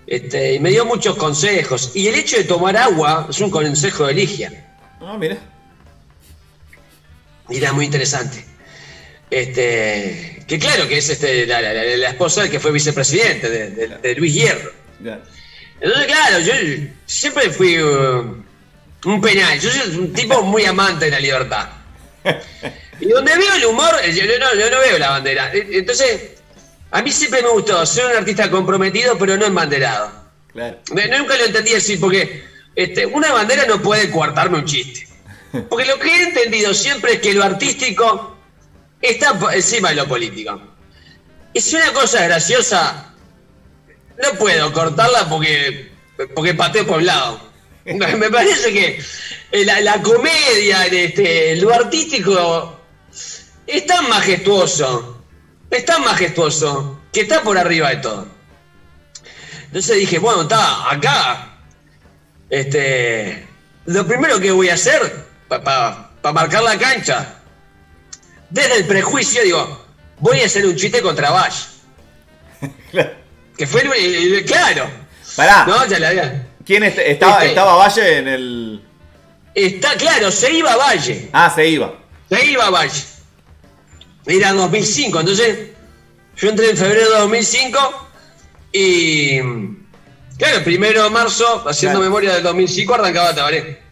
[0.06, 1.92] Este, y me dio muchos consejos.
[1.94, 4.70] Y el hecho de tomar agua es un consejo de Ligia.
[5.00, 5.38] Ah, mira.
[7.48, 8.44] Y era muy interesante.
[9.30, 13.48] Este, que claro que es este, la, la- la- la esposa del que fue vicepresidente,
[13.48, 14.72] de, de- de Luis Hierro.
[15.80, 16.52] Entonces, claro, yo
[17.06, 18.36] siempre fui uh,
[19.04, 19.58] un penal.
[19.60, 21.68] Yo soy un tipo muy amante de la libertad.
[23.02, 25.54] Y donde veo el humor, eh, yo no, yo no veo la bandera.
[25.54, 26.32] Eh, Entonces,
[26.90, 30.12] a mí siempre me gustó ser un artista comprometido, pero no embanderado.
[30.52, 30.76] Claro.
[30.90, 32.44] Nunca lo entendí así, porque
[32.76, 35.06] este, una bandera no puede coartarme un chiste.
[35.70, 38.36] Porque lo que he entendido siempre es que lo artístico
[39.00, 40.60] está encima de lo político.
[41.52, 43.12] Y si una cosa es graciosa,
[44.22, 45.90] no puedo cortarla porque,
[46.34, 47.50] porque pateo por un lado.
[47.84, 49.02] Me parece que
[49.52, 52.78] eh, la, la comedia, este, lo artístico,
[53.66, 55.24] es tan majestuoso,
[55.70, 58.26] es tan majestuoso, que está por arriba de todo.
[59.66, 61.58] Entonces dije, bueno, está, acá,
[62.48, 63.46] este,
[63.86, 67.39] lo primero que voy a hacer para marcar la cancha,
[68.50, 69.86] desde el prejuicio, digo,
[70.18, 71.56] voy a hacer un chiste contra Valle.
[72.90, 73.12] Claro.
[73.56, 74.90] Que fue el, el- el- claro.
[75.36, 75.64] Pará.
[75.66, 76.48] No, ya la había.
[76.64, 78.82] ¿Quién est- estaba, Este- estaba Valle en el.?
[79.54, 81.28] Está claro, se iba a Valle.
[81.32, 81.94] Ah, se iba.
[82.28, 83.02] Se iba a Valle.
[84.26, 85.58] Era 2005, entonces
[86.36, 88.08] yo entré en febrero de 2005
[88.72, 89.38] y.
[90.38, 92.10] Claro, el primero de marzo, haciendo Claro.
[92.10, 93.82] memoria del 2005, arrancaba Tabaré.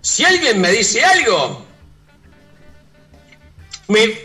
[0.00, 1.65] Si alguien me dice algo,
[3.88, 4.18] me,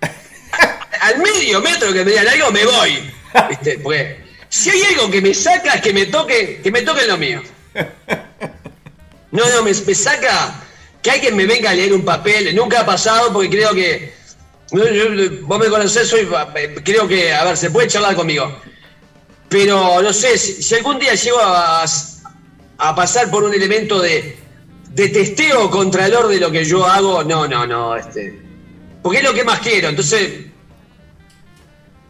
[1.00, 3.10] al medio metro que me digan algo, me voy.
[3.48, 3.78] ¿Viste?
[3.78, 7.42] Porque si hay algo que me saca, que me toque, que me toque lo mío.
[9.32, 10.62] No, no, me, saca
[11.02, 12.54] que alguien me venga a leer un papel.
[12.54, 14.14] Nunca ha pasado porque creo que.
[14.70, 16.14] yo- yo- vos me conocés,
[16.84, 18.60] Creo que, a ver, se puede charlar conmigo.
[19.48, 21.84] Pero no sé, si, algún día llego a,
[22.78, 24.36] a pasar por un elemento de,
[24.90, 28.43] de testeo contralor de lo que yo hago, no, no, no, este.
[29.04, 29.90] Porque es lo que más quiero.
[29.90, 30.46] Entonces.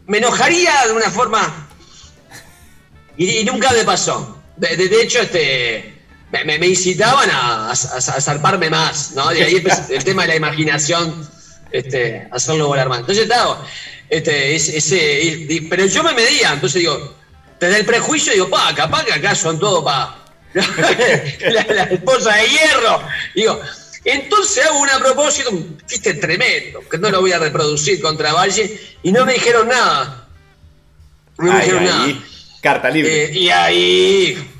[0.06, 1.68] Me enojaría de una forma.
[3.16, 4.40] Y, nunca me pasó.
[4.56, 5.92] De, de- de hecho, este.
[6.30, 9.28] Me, incitaban a, a- a zarparme más, ¿no?
[9.28, 11.28] Ahí el tema de la imaginación,
[11.70, 13.00] este, hacerlo volar más.
[13.00, 13.64] Entonces, estaba,
[14.08, 17.14] este, ese, ese- pero yo me medía, entonces digo,
[17.60, 23.00] desde el prejuicio digo, pa, capaz que acá son todo pa, la, esposa de hierro.
[23.34, 23.60] Digo,
[24.04, 28.32] entonces hago un a propósito, un chiste tremendo, que no lo voy a reproducir contra
[28.32, 30.28] Valle, y no me dijeron nada.
[31.38, 32.14] No me dijeron nada.
[32.60, 33.24] Carta libre.
[33.24, 34.50] Eh, y ahí,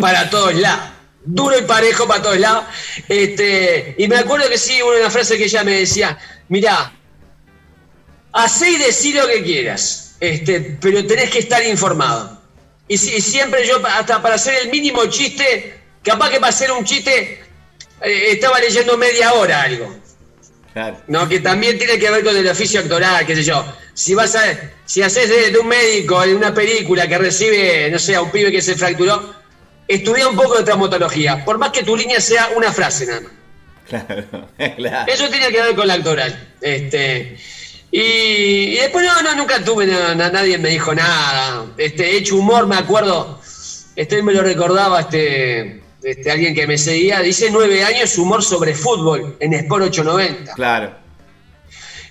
[0.00, 0.90] para todos lados.
[1.24, 2.64] Duro y parejo para todos lados.
[3.08, 6.92] Este, y me acuerdo que sí, una frase que ella me decía, mirá,
[8.32, 12.40] hacé y decí lo que quieras, este, pero tenés que estar informado.
[12.88, 17.42] Y, siempre yo, hasta para hacer el mínimo chiste, capaz que para hacer un chiste,
[18.02, 20.02] eh, estaba leyendo media hora algo.
[21.06, 23.64] No, que también tiene que ver con el oficio actoral, qué sé yo.
[23.92, 24.42] Si vas a,
[24.86, 28.50] si haces de, un médico en una película que recibe, no sé, a un pibe
[28.50, 29.34] que se fracturó,
[29.86, 33.32] estudia un poco de traumatología, por más que tu línea sea una frase nada más.
[33.88, 35.12] Claro, claro.
[35.12, 36.54] Eso tiene que ver con la actoral.
[36.62, 37.36] Este,
[37.90, 41.66] y, después no, no, nunca tuve, nadie me dijo nada.
[41.76, 43.42] Este, he hecho humor, me acuerdo,
[43.94, 48.74] este me lo recordaba este, este, alguien que me seguía, dice nueve años humor sobre
[48.74, 50.54] fútbol en Sport 890.
[50.54, 50.94] Claro.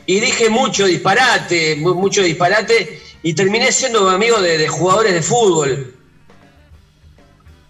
[0.05, 5.95] Y dije mucho disparate, mucho disparate, y terminé siendo amigo de, jugadores de fútbol.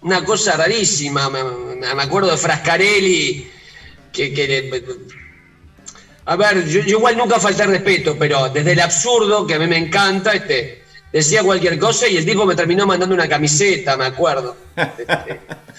[0.02, 3.50] Una cosa rarísima, me, acuerdo de Frascarelli,
[4.12, 4.82] que, que
[6.24, 9.76] a ver, yo, igual nunca falté respeto, pero desde el absurdo, que a mí me
[9.76, 10.82] encanta, este,
[11.12, 14.56] decía cualquier cosa y el tipo me terminó mandando una camiseta, me acuerdo.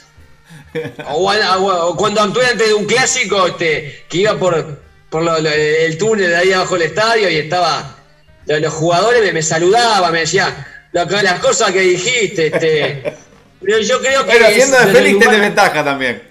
[1.08, 6.36] o, cuando actué antes de un clásico, este, que iba por, por el túnel de
[6.36, 7.98] ahí abajo del estadio y estaba,
[8.46, 10.54] los jugadores me, saludaban, me decían,
[10.92, 13.16] las cosas que dijiste, este.
[13.62, 14.34] Pero yo creo que.
[14.34, 16.24] Pero haciendo de Félix tenés ventaja también.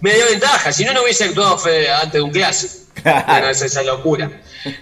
[0.00, 1.58] Me dio ventaja, si no, no hubiese actuado
[2.00, 2.86] antes de un clásico
[3.50, 4.30] es esa locura.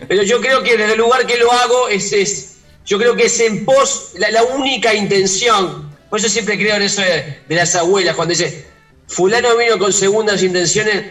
[0.09, 3.25] Pero yo creo que desde el lugar que lo hago es, es yo creo que
[3.25, 8.15] es en pos, la, única intención, por eso siempre creo en eso de, las abuelas,
[8.15, 8.67] cuando dice,
[9.07, 11.05] fulano vino con segundas intenciones,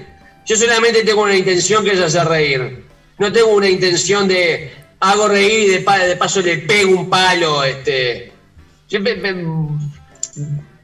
[0.45, 2.83] yo solamente tengo una intención que es hacer reír.
[3.17, 7.63] No tengo una intención de hago reír y de, de paso le pego un palo.
[7.63, 8.31] Este,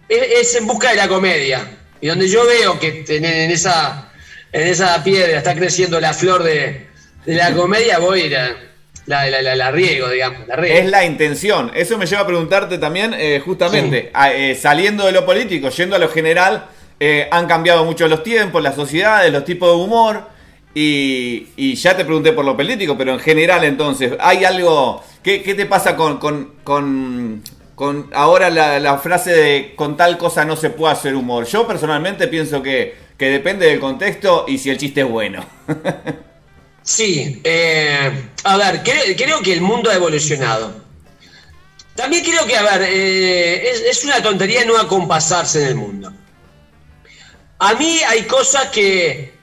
[0.07, 1.77] es en busca de la comedia.
[2.01, 4.09] Y donde yo veo que en esa
[4.51, 6.87] en esa piedra está creciendo la flor de,
[7.25, 8.55] la comedia, voy y la,
[9.05, 10.41] la, riego, digamos.
[10.65, 11.71] Es la intención.
[11.75, 15.99] Eso me lleva a preguntarte también, eh, justamente, eh, saliendo de lo político, yendo a
[15.99, 16.67] lo general,
[16.99, 20.39] eh, han cambiado mucho los tiempos, las sociedades, los tipos de humor.
[20.73, 25.03] Y, ya te pregunté por lo político, pero en general entonces, ¿hay algo...
[25.23, 30.69] ¿Qué, te pasa con, con, con, ahora la, frase de con tal cosa no se
[30.69, 31.45] puede hacer humor?
[31.45, 35.45] Yo personalmente pienso que que depende del contexto y si el chiste es bueno.
[36.81, 40.73] sí, eh, a ver, creo, que el mundo ha evolucionado.
[41.95, 46.13] También creo que, a ver, eh, es, una tontería no acompasarse en el mundo.
[47.59, 49.33] A mí hay cosas que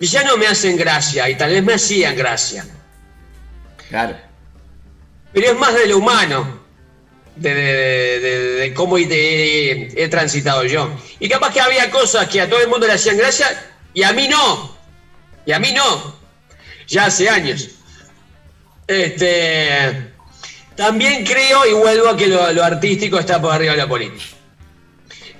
[0.00, 2.64] ya no me hacen gracia y tal vez me hacían gracia.
[3.88, 4.16] Claro.
[5.32, 6.60] Pero es más de lo humano
[7.36, 10.90] de, cómo he, transitado yo.
[11.20, 13.46] Y capaz que había cosas que a todo el mundo le hacían gracia
[13.94, 14.76] y a mí no.
[15.44, 16.16] Y a mí no.
[16.86, 17.68] Ya hace años.
[18.86, 20.12] Este,
[20.76, 24.24] también creo y vuelvo a que lo, artístico está por arriba de la política.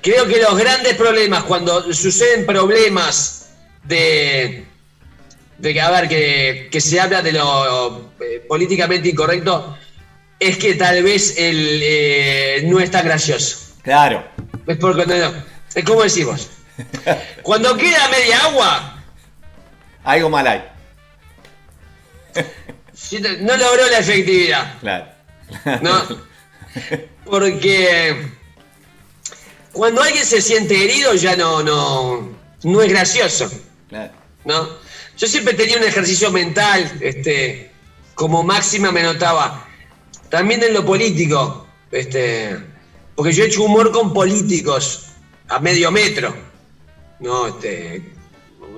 [0.02, 3.50] Creo que los grandes problemas, cuando suceden problemas
[3.84, 4.64] de,
[5.58, 9.76] de que, a ver, que, que se habla de lo eh, políticamente incorrecto,
[10.38, 13.74] es que tal vez él eh, no está gracioso.
[13.82, 14.24] Claro.
[14.66, 15.32] Es porque no,
[15.74, 16.48] Es como decimos.
[17.42, 19.02] Cuando queda media agua.
[20.04, 20.64] Algo mal hay.
[23.40, 24.78] no logró la efectividad.
[24.80, 25.06] Claro.
[25.82, 26.28] No.
[27.24, 28.30] Porque
[29.78, 33.48] cuando alguien se siente herido ya no, no, no es gracioso.
[33.88, 34.12] Claro.
[34.44, 34.68] ¿No?
[35.16, 37.70] Yo siempre tenía un ejercicio mental, este,
[38.16, 39.68] como máxima me notaba
[40.30, 42.58] también en lo político, este,
[43.14, 45.10] porque yo he hecho humor con políticos
[45.46, 46.34] a medio metro,
[47.20, 47.46] ¿no?
[47.46, 48.02] Este,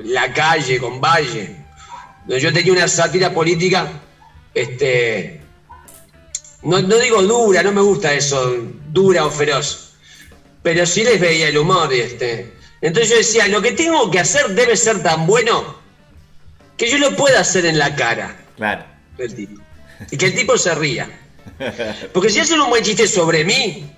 [0.04, 1.64] la calle, con Valle.
[2.26, 3.90] Yo tenía una sátira política,
[4.52, 5.40] este,
[6.62, 8.54] no, digo dura, no me gusta eso,
[8.90, 9.89] dura o feroz,
[10.62, 11.92] pero sí les veía el humor.
[11.92, 12.52] Este.
[12.80, 15.78] Entonces yo decía, lo que tengo que hacer debe ser tan bueno
[16.76, 18.84] que yo lo pueda hacer en la cara claro.
[19.18, 19.60] del tipo.
[20.10, 21.10] Y que el tipo se ría.
[22.12, 23.90] Porque si hacen un buen chiste sobre mí,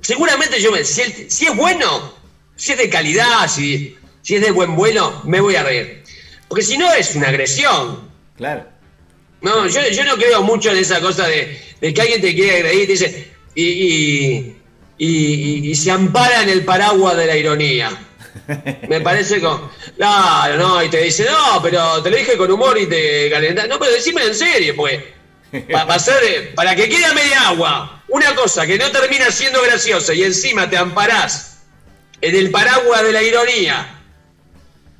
[0.00, 0.84] seguramente yo me.
[0.84, 2.14] Si, es bueno,
[2.54, 6.04] si es de calidad, si, si es de buen vuelo, me voy a reír.
[6.48, 8.10] Porque si no, es una agresión.
[8.36, 8.66] Claro.
[9.40, 12.86] No, yo, no creo mucho en esa cosa de, que alguien te quiere agredir y
[12.86, 13.32] dice.
[13.54, 14.55] Y, y,
[14.98, 17.90] y se ampara en el paraguas de la ironía.
[18.88, 19.70] Me parece como.
[19.96, 23.68] Claro, no, y te dice, no, pero te lo dije con humor y te calentás.
[23.68, 25.02] No, pero decime en serio, pues.
[25.70, 30.12] Para, hacer, para que quede a media agua, una cosa que no termina siendo graciosa
[30.12, 31.62] y encima te amparás
[32.20, 34.00] en el paraguas de la ironía.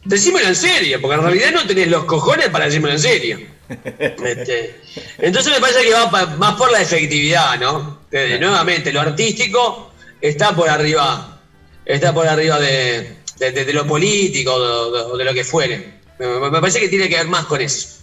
[0.04, 3.40] Decímelo en serio, porque en realidad no tenés los cojones para decírmelo en serio.
[3.68, 4.80] Este,
[5.18, 8.00] entonces me parece que va más por la efectividad, ¿no?
[8.10, 11.40] nuevamente, lo artístico está por arriba,
[11.84, 15.96] está por arriba de, de, lo político o de, lo que fuere.
[16.18, 17.96] Me, parece que tiene que ver más con eso.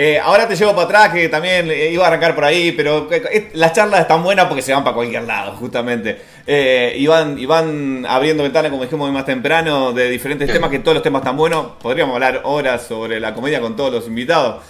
[0.00, 3.08] Eh, ahora te llevo para atrás, que también eh, iba a arrancar por ahí, pero
[3.10, 6.20] eh, las charlas están buenas porque se van para cualquier lado, justamente.
[6.46, 11.22] y, van, abriendo ventanas, como dijimos más temprano, de diferentes temas, que todos los temas
[11.22, 11.72] están buenos.
[11.82, 14.62] Podríamos hablar horas sobre la comedia con todos los invitados,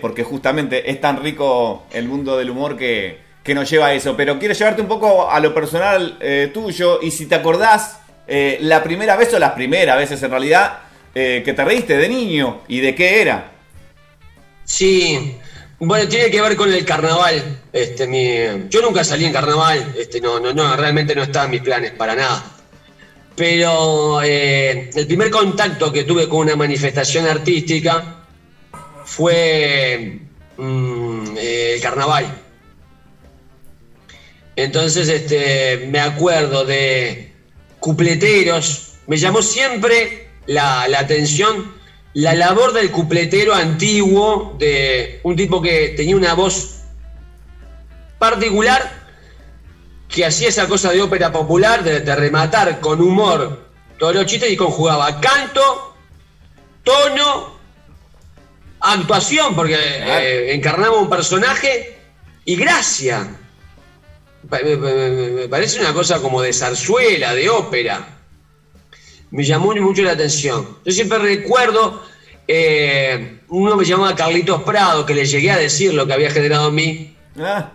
[0.00, 4.16] porque justamente es tan rico el mundo del humor que, que nos lleva a eso.
[4.16, 6.18] Pero quiero llevarte un poco a lo personal
[6.52, 10.78] tuyo, y si te acordás, eh, la primera vez o las primeras veces en realidad
[11.14, 13.50] eh, que te reíste de niño y de qué era.
[14.64, 15.36] Sí,
[15.78, 17.60] bueno, tiene que ver con el carnaval.
[17.72, 21.50] Este, mi, yo nunca salí en carnaval, este, no, no, no, realmente no estaba en
[21.50, 22.44] mis planes para nada.
[23.34, 28.21] Pero eh, el primer contacto que tuve con una manifestación artística
[29.12, 30.20] fue
[30.56, 32.34] mm, el carnaval.
[34.56, 37.32] Entonces, este, me acuerdo de
[37.78, 38.94] cupleteros.
[39.06, 41.74] Me llamó siempre la, atención
[42.14, 46.80] la labor del cupletero antiguo, de un tipo que tenía una voz
[48.18, 49.02] particular,
[50.08, 54.56] que hacía esa cosa de ópera popular, de, rematar con humor todos los chistes y
[54.56, 55.96] conjugaba canto,
[56.82, 57.61] tono,
[58.82, 61.96] actuación, porque eh, encarnaba un personaje,
[62.44, 63.38] y gracia
[64.50, 68.18] me, parece una cosa como de zarzuela, de ópera.
[69.30, 70.78] Me llamó mucho la atención.
[70.84, 72.02] Yo siempre recuerdo,
[72.46, 76.68] eh, uno me llamaba Carlitos Prado, que le llegué a decir lo que había generado
[76.68, 77.16] en mí.
[77.38, 77.72] Ah.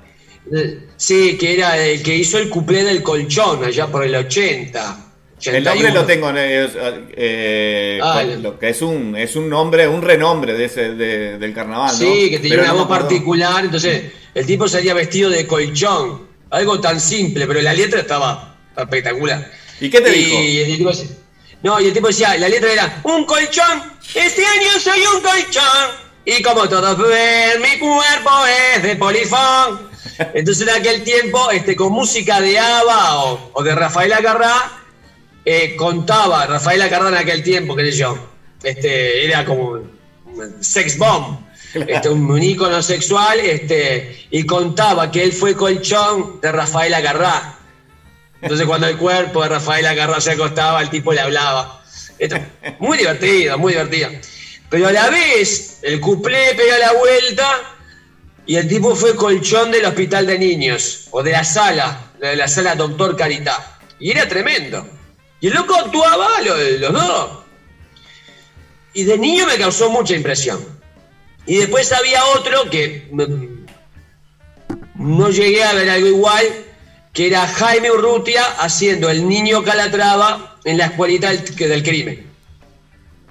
[0.55, 5.06] Eh, sí, que era el que hizo el cuplé del colchón allá por el 80.
[5.45, 10.54] El nombre lo tengo, eh, ah, lo que es un es un nombre, un renombre
[10.54, 11.95] de ese del carnaval.
[11.95, 16.28] Sí, que tenía una voz particular, entonces el tipo salía vestido de colchón.
[16.50, 19.52] Algo tan simple, pero la letra estaba espectacular.
[19.80, 20.91] ¿Y qué te dijo?
[21.62, 23.84] no, y el tipo decía, la letra era, un colchón,
[24.15, 26.08] este año soy un colchón.
[26.26, 28.32] Y como todos ven, mi cuerpo
[28.76, 29.89] es de polifón.
[30.34, 33.23] Entonces en aquel tiempo, este, con música de Ava
[33.54, 34.84] o, de Rafael Acarrá,
[35.49, 38.17] eh, contaba, Rafael Acarrá en aquel tiempo, qué sé yo,
[38.62, 41.39] este, era como un sex bomb
[41.73, 47.60] este, un, ícono sexual, este, y contaba que él fue colchón de Rafael Agarrá.
[48.41, 51.81] Entonces cuando el cuerpo de Rafael Agarrá se acostaba, el tipo le hablaba.
[52.79, 54.10] muy divertido, muy divertido.
[54.69, 57.75] Pero a la vez, el cuplé pega la vuelta
[58.45, 62.49] y el tipo fue colchón del hospital de niños, o de la sala, de la
[62.49, 63.77] sala Doctor Caritá.
[63.97, 64.96] Y era tremendo.
[65.39, 67.30] Y el loco actuaba los, los dos.
[68.93, 70.60] Y de niño me causó mucha impresión.
[71.45, 73.10] Y después había otro que
[74.95, 76.43] no llegué a ver algo igual,
[77.13, 82.28] que era Jaime Urrutia haciendo el niño Calatrava en la escuelita del, crimen.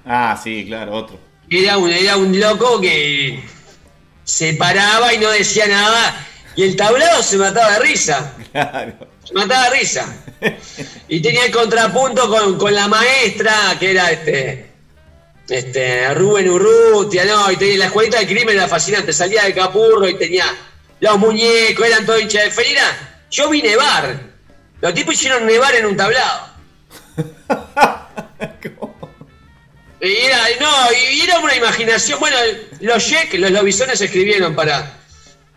[0.05, 1.19] Ah, sí, claro, otro.
[1.49, 3.43] Era un, era un loco que
[4.23, 8.33] se paraba y no decía nada, y el tablado se mataba de risa.
[8.51, 8.93] Claro.
[9.23, 10.05] Se mataba de risa.
[11.07, 14.67] Y tenía el contrapunto con, con la maestra, que era este
[15.49, 20.07] este, Rubén Urrutia, no, y tenía la escuelita del crimen era fascinante, salía de Capurro
[20.07, 20.45] y tenía
[20.99, 23.21] los muñecos, eran todos hinchas de felina.
[23.31, 24.19] Yo vi nevar.
[24.81, 26.47] Los tipos hicieron nevar en un tablado.
[30.01, 32.19] y era, no, y era una imaginación.
[32.19, 32.37] Bueno,
[32.81, 34.96] los Jack, los lobisones escribieron para,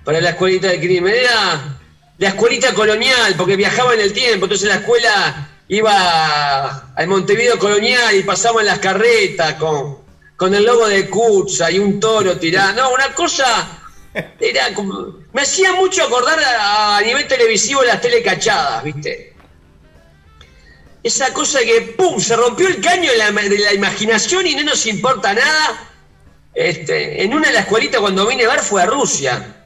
[0.04, 1.14] para la escuelita del crimen.
[1.14, 1.78] Era
[2.18, 8.14] la escuelita colonial, porque viajaba en el tiempo, entonces la escuela iba al Montevideo Colonial
[8.16, 9.98] y pasamos en las carretas con,
[10.36, 12.74] con el logo de Kutza y un toro tirado.
[12.74, 13.78] No, una cosa.
[14.40, 15.20] Era como.
[15.32, 19.34] Me hacía mucho acordar a, nivel televisivo las telecachadas, ¿viste?
[21.02, 22.20] Esa cosa que, ¡pum!
[22.20, 25.88] Se rompió el caño de la, de la imaginación y no nos importa nada.
[26.52, 29.59] Este, en una de las escuelitas cuando vine a ver fue a Rusia.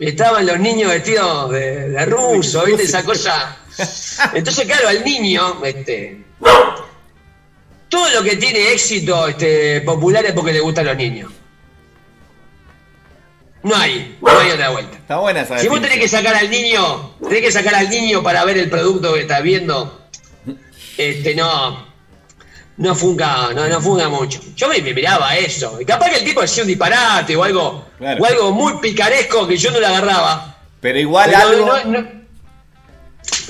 [0.00, 2.82] Estaban los niños vestidos de, de ruso, ¿viste?
[2.84, 3.60] Esa cosa
[4.34, 6.24] entonces, claro, al niño, este,
[7.88, 11.30] todo lo que tiene éxito este, popular es porque le gustan los niños.
[13.62, 14.96] No hay, no hay otra vuelta.
[14.96, 18.22] Está buena esa Si vos tenés que sacar al niño, tenés que sacar al niño
[18.22, 20.08] para ver el producto que estás viendo,
[20.96, 21.89] este no,
[22.80, 24.40] no funga, no, no funga mucho.
[24.56, 25.78] Yo me, me miraba eso.
[25.80, 28.22] Y capaz que el tipo decía un disparate o algo, Claro.
[28.22, 30.56] o algo muy picaresco que yo no le agarraba.
[30.80, 31.66] Pero igual Pero algo.
[31.66, 32.08] no, no-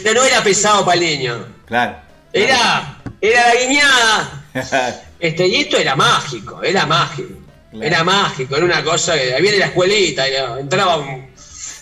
[0.02, 1.46] pero no era pesado para el niño.
[1.66, 1.96] Claro.
[2.32, 4.44] Era, era la guiñada.
[5.20, 7.34] Este, y esto era mágico, era mágico.
[7.70, 7.84] Claro.
[7.86, 11.30] Era mágico, era una cosa que ahí viene la escuelita, y entraba un,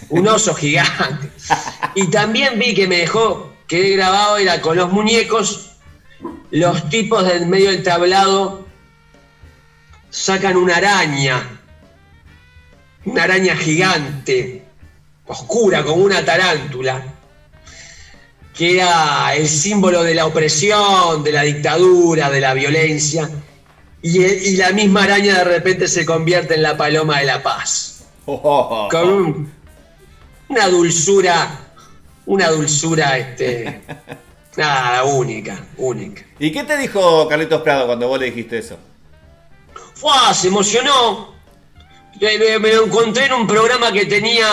[0.08, 1.30] un oso gigante.
[1.94, 5.67] Y también vi que me dejó, que he grabado, era con los muñecos,
[6.50, 8.66] los tipos del medio del tablado
[10.10, 11.42] sacan una araña,
[13.04, 14.62] una araña gigante,
[15.26, 17.02] oscura como una tarántula,
[18.54, 23.28] que era el símbolo de la opresión, de la dictadura, de la violencia,
[24.02, 27.94] y, y la misma araña de repente se convierte en la paloma de la paz,
[28.30, 29.52] Oh, con un-
[30.48, 31.60] una dulzura,
[32.26, 33.80] una dulzura, este,
[34.56, 36.22] nada, única, única.
[36.38, 38.78] ¿Y qué te dijo Carlitos Prado cuando vos le dijiste eso?
[39.94, 40.32] ¡Fua!
[40.34, 41.34] Se emocionó.
[42.20, 44.48] Me, me- me lo encontré en un programa que tenía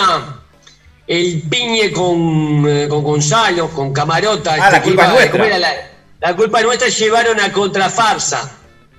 [1.06, 4.54] el piñe con, eh, con Gonzalo, con Camarota.
[4.60, 5.30] Ah, la que culpa es nuestra.
[5.32, 5.72] ¿cómo era la,
[6.20, 8.58] la culpa nuestra llevaron a Contrafarsa.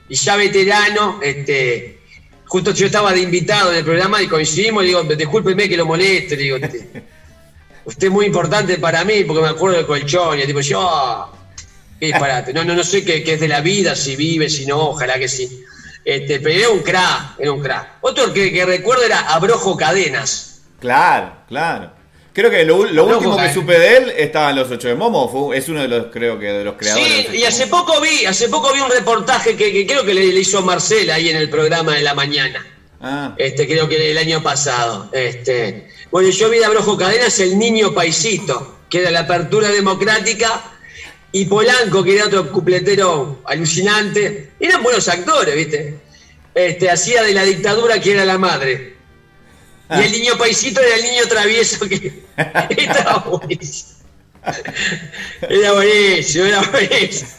[0.09, 1.99] Y ya veterano, este,
[2.45, 5.85] justo yo estaba de invitado en el programa y coincidimos, y digo, discúlpeme que lo
[5.85, 6.89] moleste, le digo, este,
[7.87, 10.37] usted es muy importante para mí porque me acuerdo del colchón.
[10.37, 11.31] Y el tipo, yo, "Ah,
[11.99, 12.53] qué disparate.
[12.53, 15.17] No, no, no sé qué, qué es de la vida, si vive, si no, ojalá
[15.17, 15.63] que sí.
[16.03, 17.97] Este, pero era un crack, era un crack.
[18.01, 20.61] Otro que, que recuerdo era Abrojo Cadenas.
[20.79, 21.91] Claro, claro.
[22.33, 25.27] Creo que lo, último que supe de él estaba en los ocho de Momo.
[25.27, 27.27] Fue, es uno de los, creo que, de los creadores.
[27.31, 30.27] Sí, y hace poco vi, hace poco vi un reportaje que, que creo que le,
[30.27, 32.63] le hizo Marcela ahí en el programa de la mañana.
[33.01, 35.09] Ah, Este, creo que el año pasado.
[35.13, 35.87] Este,
[36.17, 40.63] bueno, yo vi de Abrojo Cadenas el niño paisito, que era la apertura democrática,
[41.31, 44.53] y Polanco, que era otro cupletero alucinante.
[44.59, 45.93] Eran buenos actores, ¿viste?
[46.55, 48.95] Este, hacía de la dictadura que era la madre.
[49.91, 52.23] Y el niño paisito era el niño travieso que
[52.69, 53.99] estaba buenísimo.
[55.47, 57.29] Era buenísimo, era buenísimo.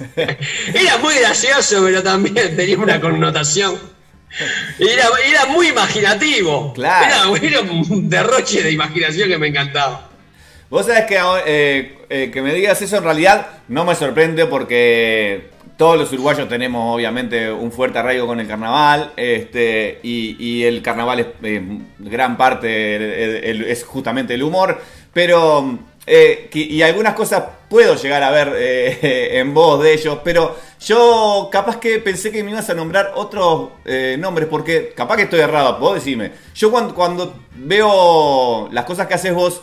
[0.72, 3.76] Era muy gracioso, pero también tenía una connotación.
[4.78, 6.72] Era, era muy imaginativo.
[6.74, 7.36] Claro.
[7.36, 10.08] Era, era un derroche de imaginación que me encantaba.
[10.70, 15.48] Vos sabés que, eh, eh, que me digas eso en realidad no me sorprende porque
[15.78, 20.82] todos los uruguayos tenemos obviamente un fuerte arraigo con el carnaval este, y, y el
[20.82, 21.62] carnaval es eh,
[21.98, 24.78] gran parte el- el- es justamente el humor,
[25.12, 30.54] pero eh, y algunas cosas puedo llegar a ver eh, en voz de ellos, pero
[30.80, 35.22] yo capaz que pensé que me ibas a nombrar otros eh, nombres porque capaz que
[35.22, 36.32] estoy errado, vos decime.
[36.54, 39.62] Yo cuando, cuando veo las cosas que haces vos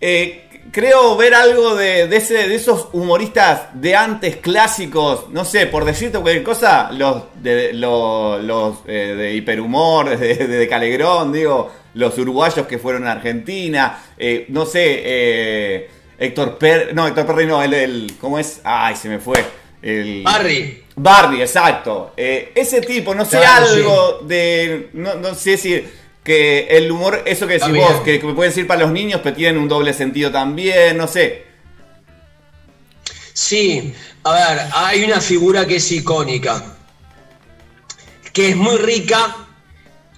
[0.00, 0.40] eh,
[0.70, 5.84] creo ver algo de, de ese, de esos humoristas de antes clásicos, no sé, por
[5.84, 12.18] decirte cualquier cosa, los de, lo- los, eh, de hiperhumor, de, de, Calegrón, digo, los
[12.18, 17.62] uruguayos que fueron a Argentina, eh, no sé, eh, Héctor Per, no, Héctor Perry no,
[17.62, 18.60] el, ¿cómo es?
[18.64, 19.44] Ay, se me fue.
[19.84, 20.82] El, Barry.
[20.96, 22.14] Barry, exacto.
[22.16, 24.88] Eh, ese tipo, no sé, Claro, algo de.
[24.94, 25.84] No, no sé si.
[26.22, 29.36] Que el humor, eso que decís vos, que, que puede decir para los niños, pero
[29.36, 31.44] tienen un doble sentido también, no sé.
[33.34, 36.64] Sí, a ver, hay una figura que es icónica,
[38.32, 39.36] que es muy rica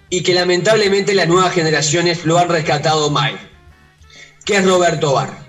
[0.09, 3.37] y que lamentablemente las nuevas generaciones lo han rescatado mal,
[4.45, 5.46] que es Roberto Barri.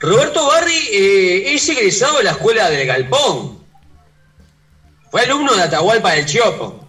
[0.00, 3.62] Roberto Barri eh, es egresado de la escuela del Galpón,
[5.10, 6.88] fue alumno de Atahualpa del Chiopo.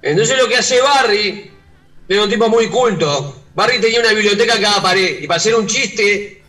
[0.00, 1.50] Entonces lo que hace Barry,
[2.08, 3.42] era un tipo muy culto.
[3.54, 6.44] Barry tenía una biblioteca a cada pared y para hacer un chiste,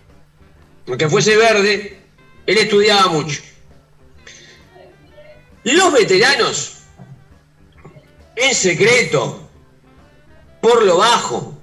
[0.88, 2.00] aunque fuese verde,
[2.46, 3.42] él estudiaba mucho.
[5.64, 6.74] Los veteranos,
[8.36, 9.50] en secreto,
[10.62, 11.58] por lo bajo,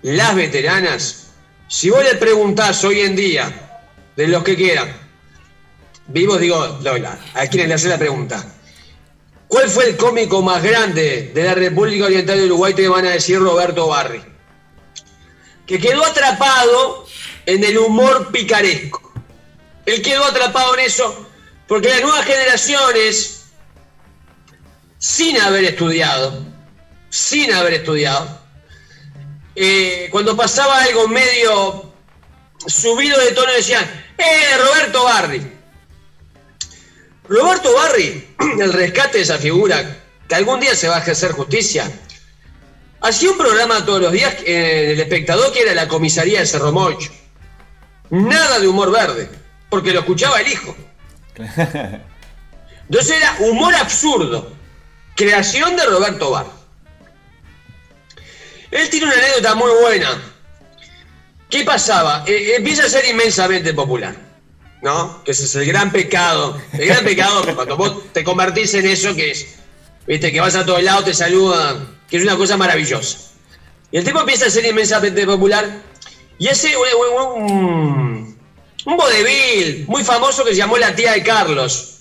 [0.00, 1.25] las veteranas,
[1.68, 3.80] si vos le preguntás hoy en día,
[4.16, 4.88] de los que quieran,
[6.08, 8.56] vivos digo, Lola, a quienes le hacen la pregunta,
[9.48, 12.74] ¿Cuál fue el cómico más grande de la República Oriental de Uruguay?
[12.74, 14.22] Te van a decir Roberto Barri.
[15.66, 17.06] Que quedó atrapado
[17.44, 19.12] en el humor picaresco.
[19.84, 21.28] Él quedó atrapado en eso
[21.68, 23.44] porque las nuevas generaciones,
[24.98, 26.44] sin haber estudiado,
[27.10, 28.40] sin haber estudiado,
[29.56, 31.92] eh, cuando pasaba algo medio
[32.66, 33.84] subido de tono decían,
[34.18, 35.52] ¡eh, Roberto Barri!
[37.28, 38.28] Roberto Barri,
[38.60, 41.90] el rescate de esa figura que algún día se va a ejercer justicia.
[43.00, 46.72] Hacía un programa todos los días en el espectador que era la comisaría de Cerro
[46.72, 47.10] Mocho.
[48.10, 49.28] Nada de humor verde,
[49.70, 50.76] porque lo escuchaba el hijo.
[52.88, 54.52] Entonces era humor absurdo,
[55.14, 56.55] creación de Roberto Bar.
[58.70, 60.22] Él tiene una anécdota muy buena.
[61.48, 62.24] ¿Qué pasaba?
[62.26, 64.16] Eh, empieza a ser inmensamente popular.
[64.82, 65.22] ¿No?
[65.24, 66.60] Que ese es el gran pecado.
[66.72, 69.56] El gran pecado cuando vos te convertís en eso que es.
[70.06, 73.18] Viste, que vas a todos lados, te saludan, que es una cosa maravillosa.
[73.90, 75.64] Y el tipo empieza a ser inmensamente popular
[76.38, 78.38] y hace un, un,
[78.84, 81.98] un vodevil muy famoso que se llamó La tía de Carlos.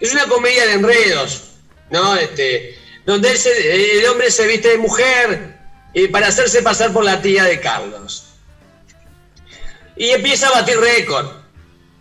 [0.00, 1.42] Es una comedia de enredos,
[1.90, 2.16] ¿no?
[2.16, 5.61] Este, donde el hombre se viste de mujer
[5.94, 8.24] y para hacerse pasar por la tía de Carlos.
[9.96, 11.26] Y empieza a batir récord.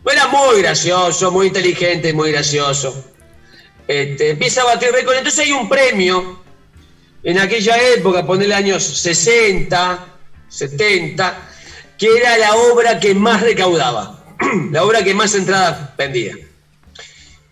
[0.09, 3.11] Era muy gracioso, muy inteligente, muy gracioso.
[3.87, 5.15] Este, empieza a batir récord.
[5.15, 6.41] Entonces hay un premio
[7.23, 10.07] en aquella época, el años 60,
[10.49, 11.49] 70,
[11.97, 14.23] que era la obra que más recaudaba,
[14.71, 16.35] la obra que más entradas vendía.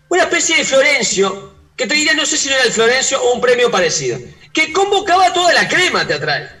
[0.08, 3.34] Una especie de Florencio, que te diría, no sé si no era el Florencio o
[3.34, 4.18] un premio parecido,
[4.52, 6.56] que convocaba toda la crema teatral.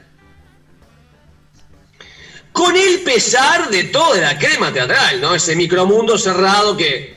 [2.52, 5.34] Con el pesar de toda la crema teatral, ¿no?
[5.34, 7.16] Ese micromundo cerrado que,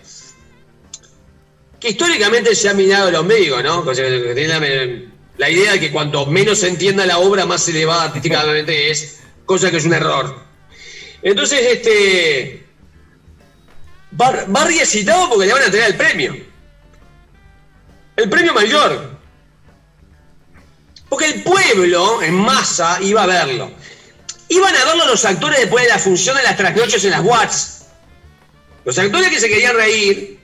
[1.80, 3.84] que históricamente se ha minado el ombligo, ¿no?
[5.38, 9.72] La idea de que cuanto menos se entienda la obra, más elevada artísticamente es, cosa
[9.72, 10.44] que es un error.
[11.24, 12.68] Entonces, este.
[14.12, 16.38] Barry es citado porque le van a entregar el premio.
[18.16, 19.13] El premio mayor.
[21.14, 23.72] Porque el pueblo en masa iba a verlo.
[24.50, 27.86] Iban a verlo los actores después de la función de las trasnoches en las Watts.
[28.84, 30.40] Los actores que se querían reír,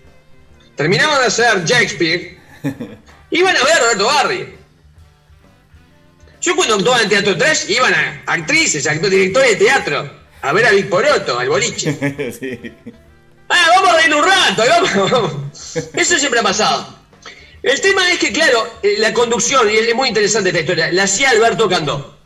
[0.75, 2.37] terminaban de hacer Shakespeare,
[3.31, 4.55] iban a ver a Roberto Barry.
[6.39, 10.67] Yo cuando actuaba en Teatro 3, iban a actrices, actores, directores de teatro, a ver
[10.67, 12.75] a Vic Poroto, al boliche.
[13.51, 14.63] Ah, vamos a reír un rato,
[15.09, 15.75] vamos.
[15.95, 16.98] Eso siempre ha pasado.
[17.61, 21.03] El tema es que, claro, eh, la conducción, y es muy interesante esta historia, la
[21.03, 22.17] hacía Alberto Candó,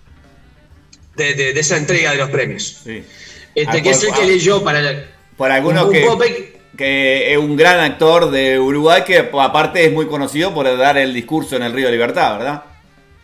[1.15, 2.81] de, esa entrega de los premios.
[2.85, 5.05] Este, ah, que es el que leyó para...
[5.37, 10.53] Por algunos que, que es un gran actor de Uruguay que aparte es muy conocido
[10.53, 12.63] por dar el discurso en el Río de Libertad, ¿verdad?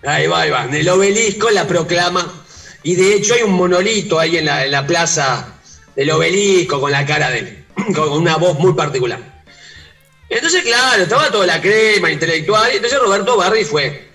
[0.06, 0.66] Ahí va, ahí va.
[0.66, 2.34] En el obelisco la proclama.
[2.84, 5.56] Y de hecho hay un monolito ahí en la, plaza
[5.96, 9.20] del obelisco con la cara de él, con una voz muy particular.
[10.30, 12.72] Entonces, claro, estaba toda la crema intelectual.
[12.72, 14.10] Y entonces Roberto Barri fue.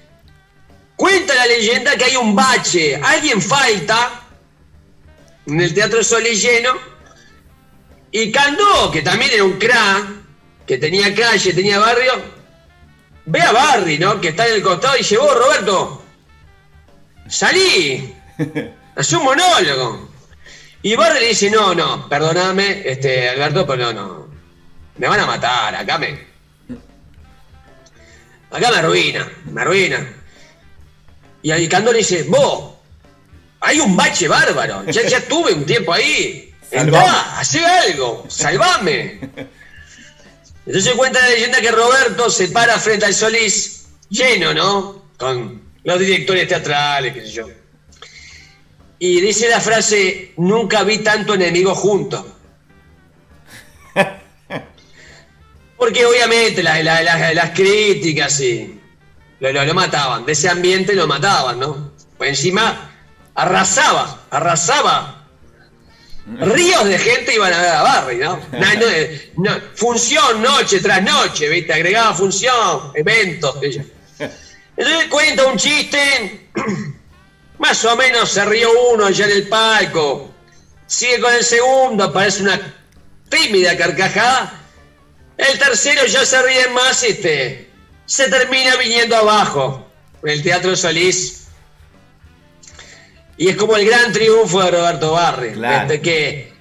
[0.96, 4.22] Cuenta la leyenda que hay un bache, alguien falta
[5.46, 6.70] en el Teatro Sol y lleno.
[8.12, 10.06] Y Candó, que también era un crack,
[10.66, 12.12] que tenía calle, tenía barrio,
[13.26, 14.20] ve a Barry, ¿no?
[14.20, 16.04] Que está en el costado y llevó, Roberto,
[17.28, 18.14] salí,
[18.96, 20.10] hace un monólogo.
[20.82, 24.23] Y Barry le dice, no, no, perdóname, este, Alberto, pero no, no,
[24.96, 26.34] me van a matar, acá me...
[28.50, 30.14] Acá me arruina, me arruina.
[31.42, 32.74] Y Alicando le dice, vos,
[33.60, 36.54] hay un bache bárbaro, ya, ya estuve un tiempo ahí.
[36.70, 39.20] Entrá, hace algo, salvame.
[40.66, 45.02] Entonces cuenta la leyenda que Roberto se para frente al Solís, lleno, ¿no?
[45.18, 47.48] Con los directores teatrales, qué sé yo.
[48.98, 52.24] Y dice la frase, nunca vi tanto enemigo juntos.
[55.84, 58.80] Porque obviamente las críticas y
[59.38, 61.92] lo, lo, mataban, de ese ambiente lo mataban, ¿no?
[62.16, 62.90] Pues encima
[63.34, 65.26] arrasaba, arrasaba
[66.26, 68.40] Ríos de gente iban a ver a Barry, ¿no?
[69.36, 71.74] No, Función noche tras noche, ¿viste?
[71.74, 73.56] Agregaba función, eventos.
[73.62, 76.48] Entonces cuenta un chiste,
[77.58, 80.32] más o menos se rió uno allá en el palco,
[80.86, 82.74] sigue con el segundo, parece una
[83.28, 84.63] tímida carcajada,
[85.36, 87.70] el tercero ya se ríe más, este,
[88.06, 89.88] se termina viniendo abajo,
[90.22, 91.44] el Teatro Solís
[93.36, 96.52] y es como el gran triunfo de Roberto Barri, este, que,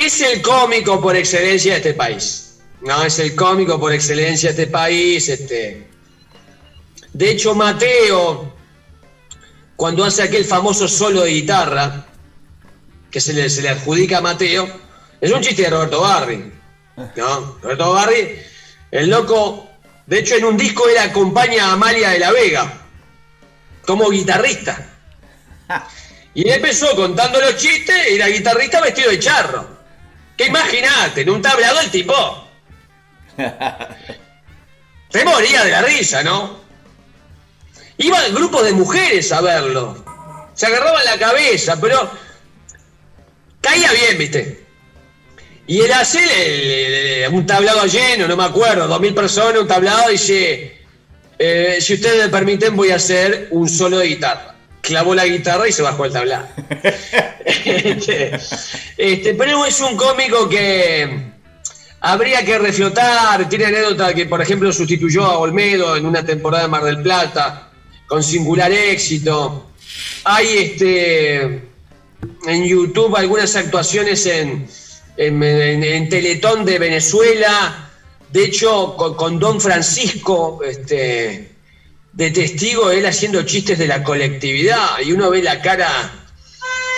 [0.00, 2.58] es el cómico por excelencia de este país.
[2.82, 5.28] No, es el cómico por excelencia de este país.
[5.28, 5.88] Este.
[7.12, 8.54] De hecho, Mateo,
[9.74, 12.06] cuando hace aquel famoso solo de guitarra,
[13.10, 14.68] que se le, se le adjudica a Mateo,
[15.20, 16.52] es un chiste de Roberto Barri.
[16.96, 17.58] ¿No?
[17.62, 18.42] Roberto Barri,
[18.90, 19.70] el loco,
[20.06, 22.72] de hecho en un disco él acompaña a Amalia de la Vega
[23.86, 24.76] como guitarrista.
[26.34, 29.66] Y él empezó contando los chistes y la guitarrista vestido de charro.
[30.36, 32.46] Que imagínate, en un tablado el tipo.
[35.08, 36.60] Se moría de la risa, ¿no?
[37.96, 40.04] Iban grupos de mujeres a verlo.
[40.52, 42.10] Se agarraban la cabeza, pero
[43.62, 44.65] caía bien, viste.
[45.68, 49.60] Y él hace le- le- le- un tablado lleno, no me acuerdo, dos mil personas,
[49.62, 50.76] un tablado, dice,
[51.38, 54.54] eh, si ustedes me permiten voy a hacer un solo de guitarra.
[54.80, 56.46] Clavó la guitarra y se bajó el tablado.
[57.44, 58.38] este,
[58.96, 61.32] este, pero es un cómico que
[62.00, 66.68] habría que reflotar, tiene anécdota que por ejemplo sustituyó a Olmedo en una temporada de
[66.68, 67.70] Mar del Plata,
[68.06, 69.70] con singular éxito.
[70.24, 71.42] Hay este
[72.46, 74.68] en YouTube algunas actuaciones en,
[75.16, 77.90] en, en- en Teletón de Venezuela.
[78.30, 81.52] De hecho, con, con Don Francisco, este,
[82.12, 84.98] de testigo, él haciendo chistes de la colectividad.
[85.04, 86.10] Y uno ve la cara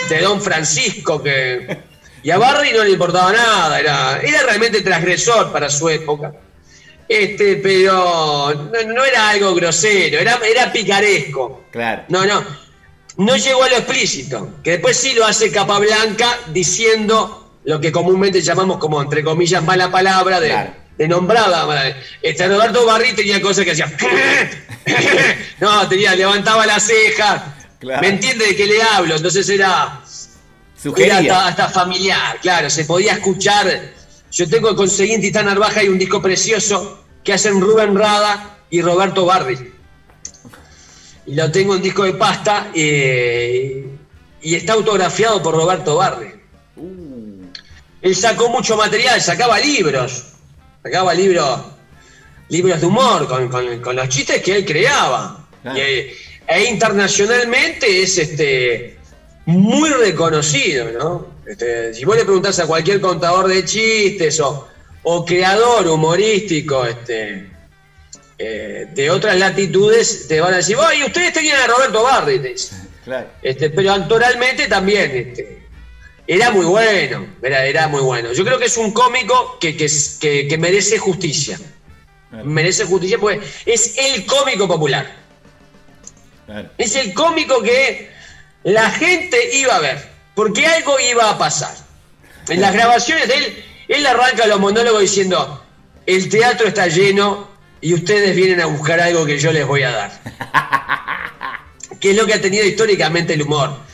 [0.09, 1.89] de Don Francisco que.
[2.21, 6.33] Y a Barry no le importaba nada, era, era realmente transgresor para su época.
[7.07, 11.63] Este, pero no, no era algo grosero, era, era picaresco.
[11.71, 12.03] Claro.
[12.09, 12.43] No, no.
[13.17, 18.41] No llegó a lo explícito, que después sí lo hace Capablanca diciendo lo que comúnmente
[18.41, 20.73] llamamos como, entre comillas, mala palabra de, Claro.
[20.97, 21.95] de nombrada.
[22.19, 23.95] Este Roberto Barri tenía cosas que hacía.
[25.59, 27.57] no, tenía, levantaba la ceja.
[27.77, 28.01] Claro.
[28.01, 29.17] ¿Me entiende de qué le hablo?
[29.17, 30.01] Entonces era,
[30.97, 33.67] era hasta, hasta familiar, claro, se podía escuchar.
[34.31, 38.81] Yo tengo conseguí en Titán Arbaja hay un disco precioso que hacen Rubén Rada y
[38.81, 39.73] Roberto Barri.
[41.27, 43.85] Y lo tengo en disco de pasta eh,
[44.41, 46.39] y está autografiado por Roberto Barri.
[48.01, 50.23] Él sacó mucho material, sacaba libros,
[50.83, 51.59] sacaba libros,
[52.49, 55.47] libros de humor con, con- con los chistes que él creaba.
[55.61, 55.77] Claro.
[55.77, 56.15] Y, eh,
[56.47, 58.97] e internacionalmente es este
[59.45, 61.27] muy reconocido, ¿no?
[61.45, 64.67] Este, si vos le preguntás a cualquier contador de chistes o,
[65.03, 67.49] o creador humorístico, este,
[68.37, 72.49] eh, de otras latitudes, te van a decir, oye, ustedes tenían a Roberto Barri, te
[72.49, 72.87] dicen.
[73.03, 73.27] Claro.
[73.41, 75.58] Este, pero actoralmente también este,
[76.31, 78.31] era muy bueno, era, era muy bueno.
[78.33, 79.87] Yo creo que es un cómico que, que,
[80.21, 81.59] que- que merece justicia.
[82.29, 82.45] Claro.
[82.45, 85.11] Merece justicia porque es el cómico popular.
[86.45, 86.69] Claro.
[86.77, 88.11] Es el cómico que
[88.63, 91.75] la gente iba a ver, porque algo iba a pasar.
[92.47, 95.63] En las grabaciones de él, él arranca los monólogos diciendo,
[96.05, 97.49] el teatro está lleno
[97.81, 100.11] y ustedes vienen a buscar algo que yo les voy a dar.
[101.99, 103.88] que es lo que ha tenido históricamente el humor.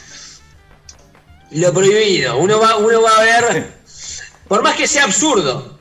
[1.51, 2.37] Lo prohibido.
[2.37, 3.67] Uno va, uno va a ver,
[4.47, 5.79] por más que sea absurdo,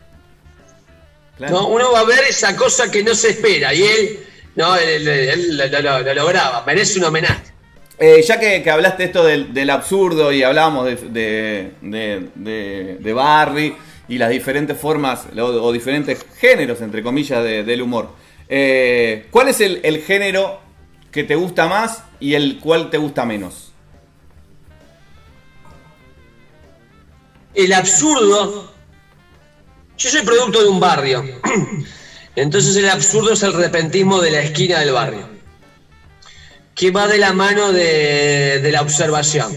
[1.36, 1.52] Claro.
[1.54, 1.68] ¿no?
[1.68, 4.20] uno va a ver esa cosa que no se espera y él,
[4.54, 7.42] no, él, él- él lo, lo- lo lograba, merece un homenaje.
[7.98, 12.96] Eh, ya que, que hablaste esto del, del absurdo y hablábamos de, de, de, de-
[13.00, 13.74] de Barry
[14.08, 18.10] y las diferentes formas o, o diferentes géneros, entre comillas, de- del humor,
[18.48, 20.60] eh, ¿cuál es el, el género
[21.10, 23.63] que te gusta más y el cual te gusta menos?
[27.54, 28.72] El absurdo.
[29.96, 31.24] Yo soy producto de un barrio.
[32.36, 35.28] Entonces el absurdo es el repentismo de la esquina del barrio.
[36.74, 39.56] Que va de la mano de, la observación.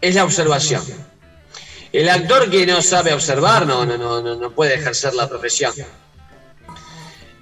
[0.00, 0.82] Es la observación.
[1.92, 5.72] El actor que no sabe observar no, no, no, no, puede ejercer la profesión.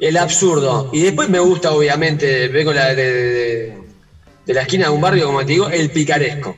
[0.00, 0.90] El absurdo.
[0.92, 3.84] Y después me gusta, obviamente, vengo de, de-
[4.44, 6.56] de la esquina de un barrio, como te digo, el picaresco.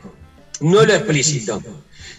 [0.60, 1.62] No lo explícito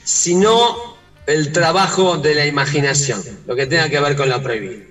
[0.07, 0.95] sino
[1.25, 4.85] el trabajo de la imaginación, lo que tenga que ver con lo prohibido.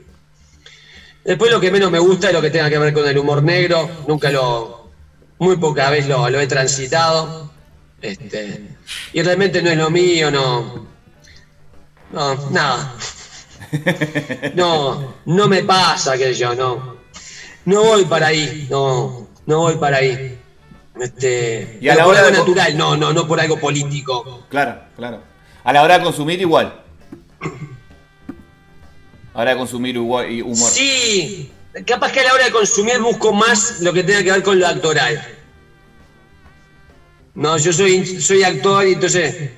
[1.24, 3.42] Después lo que menos me gusta es lo que tenga que ver con el humor
[3.42, 4.90] negro, nunca lo,
[5.38, 7.50] muy poca vez lo, lo he transitado,
[8.02, 8.76] este,
[9.14, 10.86] y realmente no es lo mío, no,
[12.12, 12.94] no, nada.
[14.54, 16.98] No, no me pasa que yo, no,
[17.64, 20.35] no voy para ahí, no, no voy para ahí.
[21.00, 24.46] Este, Y a la por hora algo de- natural, no, no, no por algo político.
[24.48, 25.22] Claro, claro.
[25.64, 26.82] A la hora de consumir igual.
[29.34, 30.70] A la hora de consumir igual- y humor.
[30.70, 31.52] Sí,
[31.86, 34.58] capaz que a la hora de consumir busco más lo que tenga que ver con
[34.58, 35.22] lo actoral.
[37.34, 39.50] No, yo soy, soy actor y entonces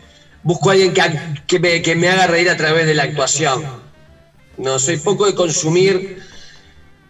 [0.43, 1.03] busco a alguien que,
[1.47, 3.65] que, me, que me haga reír a través de la actuación.
[4.57, 6.21] No, soy poco de consumir,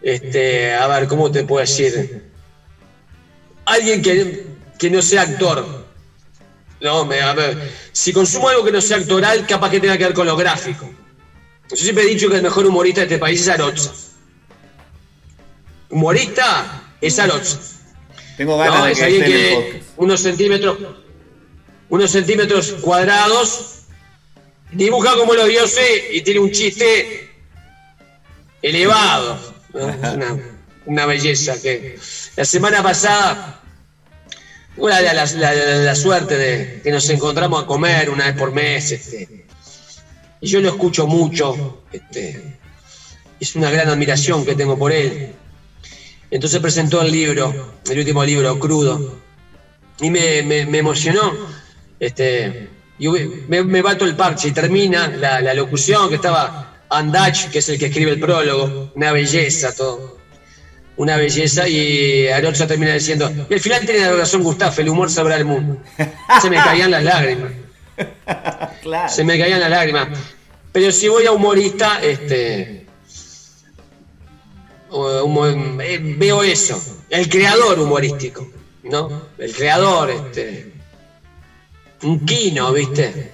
[0.03, 2.28] este, a ver, ¿cómo te puedo decir?
[3.69, 4.45] Alguien que,
[4.77, 5.85] que no sea actor.
[6.81, 10.05] No, me, a ver, si consumo algo que no sea actoral, capaz que tenga que
[10.05, 10.89] ver con lo gráfico.
[11.69, 13.91] Yo siempre he dicho que el mejor humorista de este país es Arocha.
[15.89, 17.57] Humorista es Arocha.
[18.37, 20.77] Tengo ganas No, de es que alguien que unos centímetros,
[21.89, 23.81] unos centímetros cuadrados,
[24.71, 27.29] dibuja como los dioses y tiene un chiste
[28.61, 29.37] elevado.
[29.73, 29.89] ¿no?
[29.89, 30.37] Es una-
[30.85, 31.61] una belleza.
[31.61, 31.99] Que
[32.35, 33.61] la semana pasada,
[34.77, 38.91] una la, la, suerte de que nos encontramos a comer una vez por mes.
[38.91, 39.45] Este,
[40.41, 41.83] y yo lo escucho mucho.
[41.91, 42.57] Este,
[43.39, 45.33] es una gran admiración que tengo por él.
[46.31, 49.19] Entonces presentó el libro, el último libro, Crudo,
[49.99, 50.39] y me,
[50.77, 51.33] emocionó.
[51.99, 52.69] Este,
[52.99, 57.59] y me, me bato el parche y termina la, la locución que estaba Andach, que
[57.59, 60.18] es el que escribe el prólogo, una belleza todo.
[60.99, 65.37] Una belleza y Arocha termina diciendo, y al final tiene razón Gustavo, el humor sabrá
[65.37, 65.81] el mundo.
[66.41, 67.51] Se me caían las lágrimas.
[68.81, 69.09] Claro.
[69.09, 70.07] Se me caían las lágrimas.
[70.71, 72.85] Pero si voy a humorista, este,
[74.89, 78.49] o- humo- eh, veo eso, el creador humorístico,
[78.83, 79.23] ¿no?
[79.37, 80.71] El creador, este,
[82.03, 83.31] un Kino, ¿viste?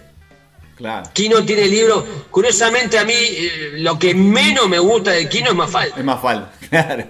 [0.76, 1.10] Claro.
[1.14, 5.56] Kino tiene libros, curiosamente a mí eh, lo que menos me gusta de Kino es
[5.56, 5.96] Mafalda.
[5.98, 6.52] Es más falta.
[6.70, 7.06] Claro.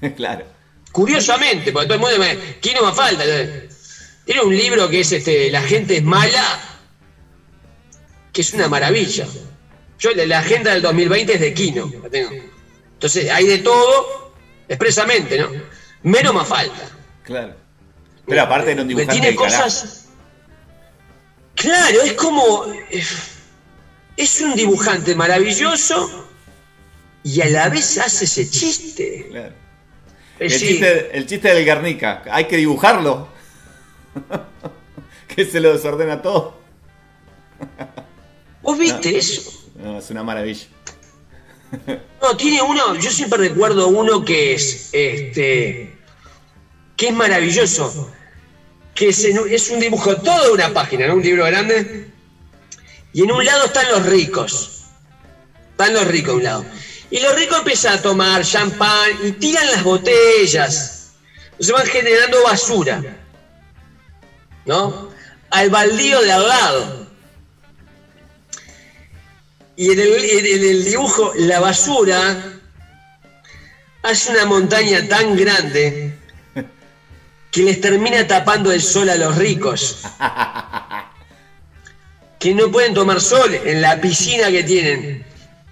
[0.16, 0.44] Claro.
[0.92, 3.24] Curiosamente, porque todo el mundo me Kino Mafalda.
[3.26, 3.68] eh.
[4.24, 6.60] Tiene un libro que es este La gente es mala,
[8.32, 9.26] que es una maravilla.
[9.98, 12.30] Yo la agenda del 2020 es de Kino, la tengo.
[12.94, 14.34] Entonces hay de todo,
[14.68, 15.50] expresamente, ¿no?
[16.02, 16.90] Menos Mafalda.
[17.24, 17.56] Claro.
[18.26, 19.64] Pero aparte Que dibujante tiene carajo.
[19.64, 20.04] cosas.
[21.54, 22.66] Claro, es como.
[24.16, 26.28] Es un dibujante maravilloso
[27.22, 29.26] y a la vez hace ese chiste.
[29.30, 29.54] Claro.
[30.38, 30.66] Eh, El, sí.
[30.68, 32.22] chiste, el chiste del Guernica.
[32.30, 33.28] Hay que dibujarlo.
[35.34, 36.58] que se lo desordena todo.
[38.62, 39.52] ¿Vos viste eso?
[39.76, 40.66] No, es una maravilla.
[42.22, 45.94] No, tiene uno, yo siempre recuerdo uno que es, este,
[46.96, 48.10] que es maravilloso,
[48.94, 51.14] que es, en es un dibujo, toda una página, ¿no?
[51.14, 52.10] Un libro grande,
[53.12, 54.84] y en un lado están los ricos,
[55.70, 56.64] están los ricos a un lado,
[57.10, 61.12] y los ricos empiezan a tomar champán y tiran las botellas,
[61.58, 63.02] se van generando basura,
[64.66, 65.08] ¿no?
[65.50, 67.06] Al baldío de al lado.
[69.76, 72.44] Y en el, en el- dibujo, la basura
[74.02, 76.14] hace una montaña tan grande
[77.50, 80.00] que les termina tapando el sol a los ricos.
[82.38, 85.26] Que no pueden tomar sol en la piscina que tienen.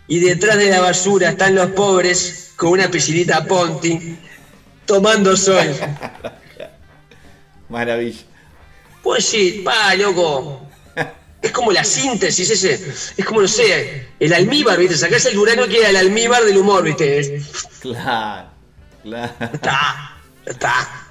[0.08, 4.16] Y detrás de la basura están los pobres con una piscinita Ponti
[4.84, 5.74] tomando sol.
[7.68, 8.20] Maravilla.
[9.02, 10.62] Pues sí, pa, loco.
[11.42, 12.74] Es como la síntesis, ese.
[13.16, 14.96] Es como, no sé, el almíbar, ¿viste?
[14.96, 17.40] Sacás el durano que era el almíbar del humor, ¿viste?
[17.80, 18.48] Claro.
[19.02, 19.32] Claro.
[19.52, 21.05] Está, está.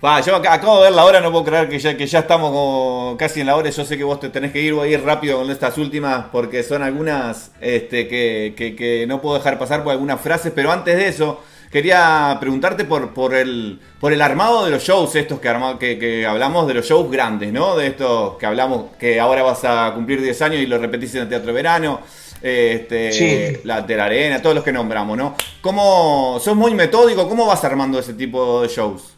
[0.00, 2.20] Pa, yo ac- acabo de ver la hora, no puedo creer que ya, que ya
[2.20, 3.68] estamos como casi en la hora.
[3.68, 6.26] Yo sé que vos te tenés que ir, voy a ir rápido con estas últimas
[6.30, 10.52] porque son algunas este, que, que- que no puedo dejar pasar por algunas frases.
[10.54, 11.42] Pero antes de eso,
[11.72, 15.98] quería preguntarte por, por, el, por el armado de los shows, estos que, arma- que,
[15.98, 17.76] que hablamos de los shows grandes, ¿no?
[17.76, 21.22] De estos que hablamos, que ahora vas a cumplir 10 años y lo repetís en
[21.22, 22.00] el Teatro Verano.
[22.40, 23.60] Este, Sí.
[23.64, 25.34] la de la arena, todos los que nombramos, ¿no?
[25.60, 27.28] ¿Cómo sos muy metódico?
[27.28, 29.14] ¿Cómo vas armando ese tipo de shows?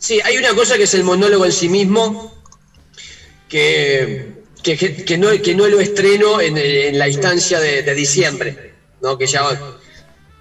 [0.00, 2.42] Sí, hay una cosa que es el monólogo en sí mismo,
[3.50, 4.32] que,
[4.62, 8.72] que, no, que no lo estreno en, la instancia de, diciembre,
[9.02, 9.18] ¿no?
[9.18, 9.42] que ya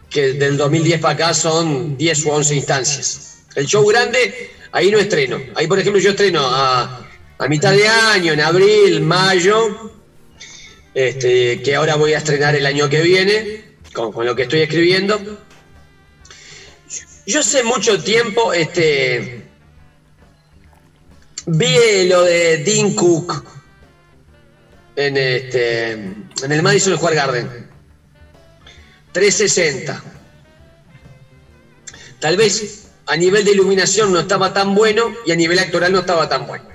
[0.10, 3.44] que del 2010 para acá son 10 o 11 instancias.
[3.54, 5.42] El show grande, ahí no estreno.
[5.56, 7.06] Ahí, por ejemplo, yo estreno a,
[7.38, 9.92] a mitad de año, en abril, mayo,
[10.94, 14.62] este, que ahora voy a estrenar el año que viene, con, con lo que estoy
[14.62, 15.20] escribiendo.
[17.28, 19.49] Yo hace mucho tiempo este,
[21.52, 23.44] vi lo de Dean Cook
[24.96, 27.70] en, este, en el Madison Square Garden.
[29.12, 30.04] 360.
[32.20, 36.00] Tal vez a nivel de iluminación no estaba tan bueno y a nivel actoral no
[36.00, 36.66] estaba tan bueno.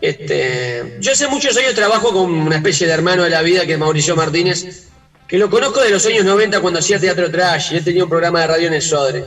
[0.00, 3.74] Este, yo hace muchos años trabajo con una especie de hermano de la vida que
[3.74, 4.88] es Mauricio Martínez,
[5.28, 8.10] que lo conozco de los años 90 cuando hacía teatro trash y él tenía un
[8.10, 9.24] programa de radio en el Sodre.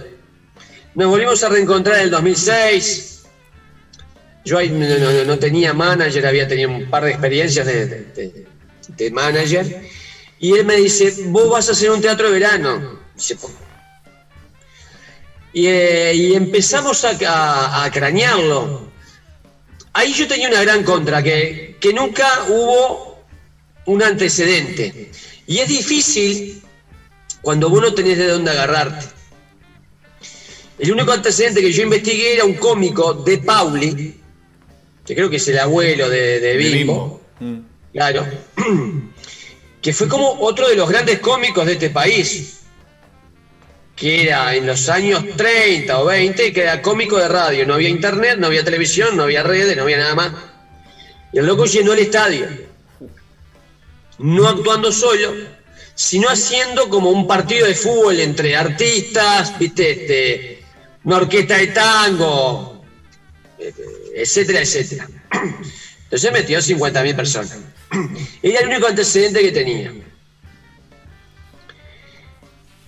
[0.95, 3.14] Nos volvimos a reencontrar en el 2006.
[4.45, 8.45] Yo ahí no, no- no tenía manager, había tenido un par de experiencias de,
[8.87, 9.87] de- manager.
[10.39, 12.99] Y él me dice, vos vas a hacer un teatro de verano.
[15.53, 18.91] Y, eh, y empezamos a, a- a cranearlo.
[19.93, 23.23] Ahí yo tenía una gran contra, que, que nunca hubo
[23.85, 25.11] un antecedente.
[25.47, 26.61] Y es difícil
[27.41, 29.05] cuando vos no tenés de dónde agarrarte.
[30.77, 34.19] El único antecedente que yo investigué era un cómico de Pauli,
[35.05, 37.21] que creo que es el abuelo de, de Bimbo.
[37.39, 37.59] Mm.
[37.93, 38.25] Claro.
[39.81, 42.61] Que fue como otro de los grandes cómicos de este país.
[43.95, 47.67] que era en los años 30 o 20, que era cómico de radio.
[47.67, 50.31] No había internet, no había televisión, no había redes, no había nada más.
[51.31, 52.47] Y el loco llenó el estadio.
[54.17, 55.35] No actuando solo,
[55.93, 60.63] sino haciendo como un partido de fútbol entre artistas, viste, este,
[61.03, 62.83] una orquesta de tango,
[63.59, 63.71] eh,
[64.15, 65.07] etcétera, etcétera.
[66.03, 67.57] Entonces metió 50.000 personas.
[68.41, 69.93] Era el único antecedente que tenía.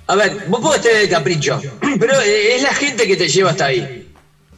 [0.08, 1.62] A ver, vos podés tener el capricho,
[2.00, 4.14] pero es la gente que te lleva hasta ahí.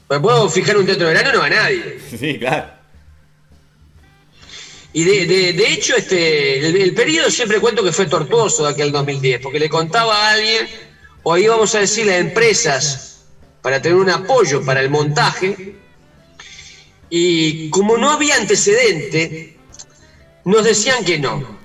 [0.08, 2.00] Me puedo fijar un teatro de verano, no va nadie.
[2.20, 2.80] Sí, claro.
[4.92, 8.72] Y de, de, de hecho, este, el, el, periodo siempre cuento que fue tortuoso de
[8.72, 10.68] aquel 2010, porque le contaba a alguien,
[11.22, 13.26] o ahí vamos a decirle a empresas,
[13.62, 15.76] para tener un apoyo para el montaje,
[17.10, 19.58] y como no había antecedente,
[20.46, 21.60] nos decían que no.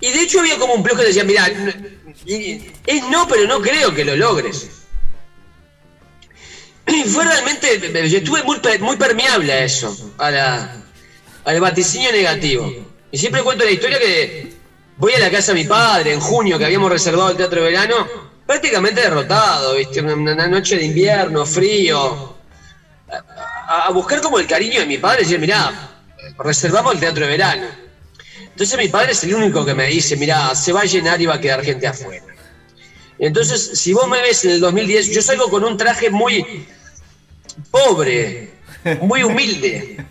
[0.00, 1.46] Y de hecho había como un plus que decía, mira,
[2.26, 4.68] es no, pero no creo que lo logres.
[6.86, 10.82] Y fue realmente, yo estuve muy, muy permeable a eso, a la,
[11.44, 12.72] al vaticinio negativo.
[13.12, 14.52] Y siempre cuento la historia que
[14.96, 17.70] voy a la casa de mi padre en junio, que habíamos reservado el teatro de
[17.70, 18.08] verano,
[18.46, 20.00] prácticamente derrotado, ¿viste?
[20.00, 22.36] Una, una noche de invierno, frío.
[23.72, 25.72] A, buscar como el cariño de mi padre y decir, mirá,
[26.38, 27.68] reservamos el teatro de verano.
[28.40, 31.26] Entonces mi padre es el único que me dice, mirá, se va a llenar y
[31.26, 32.24] va a quedar gente afuera.
[33.18, 36.66] Entonces, si vos me ves en el 2010, yo salgo con un traje muy
[37.70, 38.54] pobre,
[39.02, 40.04] muy humilde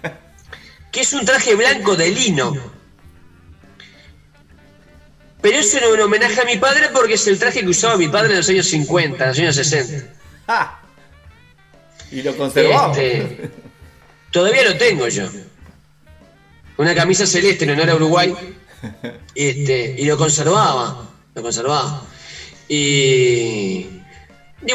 [0.91, 2.55] que es un traje blanco de lino.
[5.41, 8.07] Pero eso es un homenaje a mi padre porque es el traje que usaba mi
[8.07, 10.13] padre en los años 50, en los años 60.
[10.47, 10.78] Ah,
[12.11, 12.97] y lo conservamos.
[12.97, 13.51] Este,
[14.31, 15.27] todavía lo tengo yo.
[16.77, 18.35] Una camisa celeste en honor a Uruguay.
[19.35, 21.09] Este, y lo conservaba.
[21.35, 22.03] Lo conservaba.
[22.67, 23.85] Y.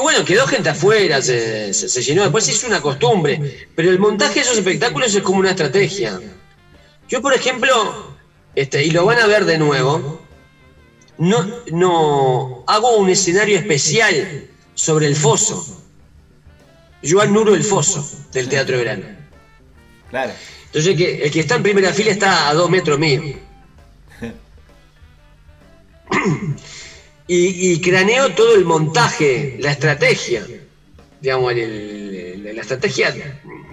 [0.00, 2.22] Bueno, quedó gente afuera, se, se, se, llenó.
[2.22, 3.68] Después es una costumbre.
[3.74, 6.20] Pero el montaje de esos espectáculos es como una estrategia.
[7.08, 8.14] Yo, por ejemplo,
[8.54, 10.20] este, y lo van a ver de nuevo,
[11.18, 15.83] no, no hago un escenario especial sobre el foso.
[17.04, 18.02] Yo anuro el foso
[18.32, 19.04] del Teatro de Verano.
[20.08, 20.32] Claro.
[20.66, 23.22] Entonces el que, el que está en primera fila está a dos metros mío.
[27.26, 30.46] Y, y, craneo todo el montaje, la estrategia,
[31.22, 33.14] digamos, el, el, la estrategia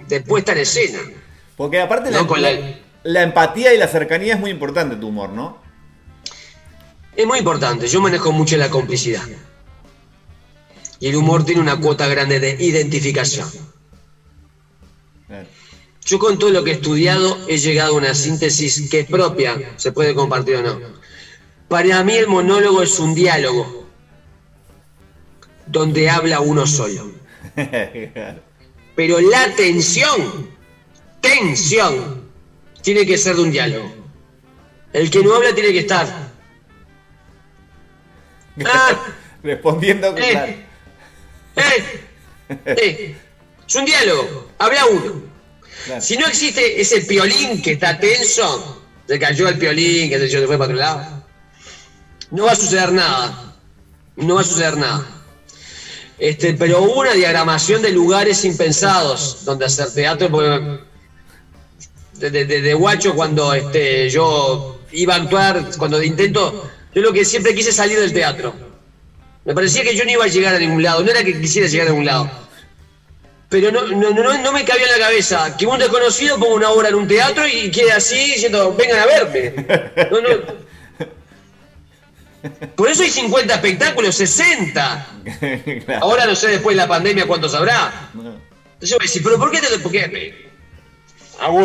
[0.08, 0.98] de puesta en escena.
[1.54, 5.28] Porque aparte no, la, la, la, empatía y la cercanía es muy importante tu humor,
[5.28, 5.58] ¿no?
[7.14, 9.20] Es muy importante, yo manejo mucho la complicidad.
[11.02, 13.50] Y el humor tiene una cuota grande de identificación.
[16.04, 19.74] Yo con todo lo que he estudiado he llegado a una síntesis que es propia,
[19.76, 21.02] se puede compartir o no
[21.72, 23.86] para mí el monólogo es un diálogo
[25.66, 27.10] donde habla uno solo.
[28.94, 30.50] Pero la tensión,
[31.22, 32.28] tensión,
[32.82, 33.90] tiene que ser de un diálogo.
[34.92, 36.06] El que no habla tiene que estar.
[38.66, 39.06] Ah,
[39.42, 40.52] Respondiendo eh, claro.
[40.52, 40.66] eh,
[41.56, 43.16] eh,
[43.66, 45.22] es un diálogo, habla uno.
[45.84, 46.00] Claro.
[46.00, 50.56] Si no existe ese piolín que está tenso, se cayó el piolín, que se fue
[50.58, 51.22] para otro lado
[52.32, 53.54] no va a suceder nada.
[54.16, 55.06] No va a suceder nada.
[56.18, 60.80] Este, pero hubo una diagramación de lugares impensados donde hacer teatro, porque
[62.14, 67.12] de, de, de, de guacho cuando este, yo iba a actuar, cuando intento, yo lo
[67.12, 68.54] que siempre quise salir del teatro.
[69.44, 71.68] Me parecía que yo no iba a llegar a ningún lado, no era que quisiera
[71.68, 72.30] llegar a ningún lado.
[73.48, 76.70] Pero no, no, no, no me cabía en la cabeza que un desconocido ponga una
[76.70, 79.54] obra en un teatro y quede así diciendo, vengan a verme.
[80.10, 80.62] No, no,
[82.74, 85.06] por eso hay 50 espectáculos, 60.
[85.84, 86.04] claro.
[86.04, 88.10] Ahora no sé después de la pandemia cuántos habrá.
[88.14, 90.52] Entonces yo voy a decir, pero ¿por qué te por qué?
[91.40, 91.60] Hago,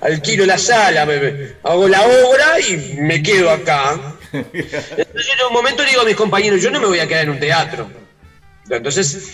[0.00, 4.15] alquilo la sala, me, me, hago la obra y me quedo acá.
[4.52, 7.24] Entonces en un momento le digo a mis compañeros, yo no me voy a quedar
[7.24, 7.88] en un teatro.
[8.68, 9.32] Entonces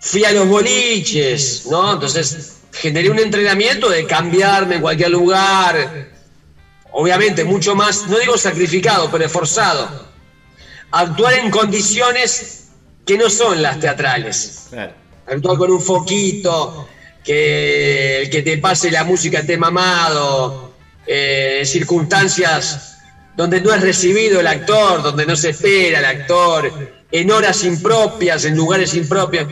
[0.00, 1.94] fui a los boliches, ¿no?
[1.94, 6.08] Entonces generé un entrenamiento de cambiarme en cualquier lugar.
[6.92, 10.08] Obviamente, mucho más, no digo sacrificado, pero esforzado
[10.90, 12.68] actuar en condiciones
[13.04, 14.70] que no son las teatrales.
[15.26, 16.88] Actuar con un foquito,
[17.24, 20.72] que el que te pase la música esté mamado,
[21.06, 22.97] eh, circunstancias
[23.38, 26.72] donde no es recibido el actor, donde no se espera el actor,
[27.12, 29.46] en horas impropias, en lugares impropios.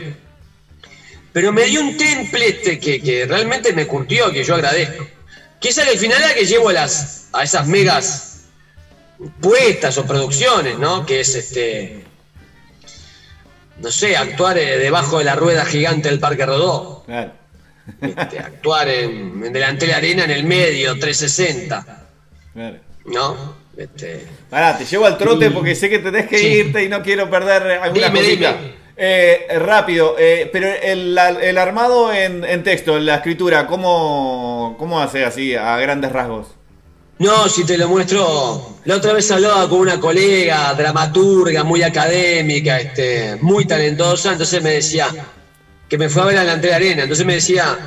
[1.31, 5.07] Pero me dio un templete que, que realmente me curtió, que yo agradezco.
[5.61, 8.41] Que es al final la que llevo a, las, a esas megas
[9.39, 11.05] puestas o producciones, ¿no?
[11.05, 12.03] Que es este.
[13.79, 17.03] no sé, actuar eh, debajo de la rueda gigante del Parque Rodó.
[17.05, 17.31] Claro.
[18.01, 22.05] Este, actuar en, en delante de la arena en el medio, 360.
[22.53, 22.79] claro.
[23.05, 23.56] ¿No?
[23.77, 27.29] Este, Pará, te llevo al trote porque sé que tenés que irte y no quiero
[27.29, 28.53] perder alguna Dime, cosita.
[28.53, 28.87] dime.
[28.99, 31.15] Eh, rápido, eh, pero el,
[31.59, 36.47] armado en, en texto, en la escritura, ¿cómo, ¿cómo hace así a grandes rasgos?
[37.19, 38.77] No, si te lo muestro.
[38.85, 44.71] La otra vez hablaba con una colega, dramaturga, muy académica, este, muy talentosa, entonces me
[44.71, 45.07] decía,
[45.87, 47.77] que me fue a ver a la Arena, entonces me decía,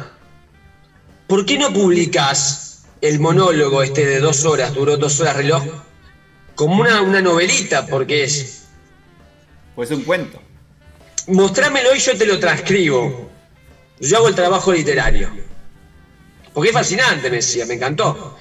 [1.27, 2.70] ¿por qué no publicas
[3.01, 5.63] el monólogo este de dos horas, duró dos horas reloj,
[6.55, 7.87] como una, una novelita?
[7.87, 8.65] Porque es,
[9.75, 10.41] Pues un cuento.
[11.29, 13.31] mostrámelo y yo te lo transcribo.
[14.01, 15.31] Yo hago el trabajo literario.
[16.53, 18.37] Porque es fascinante, me decía, me encantó.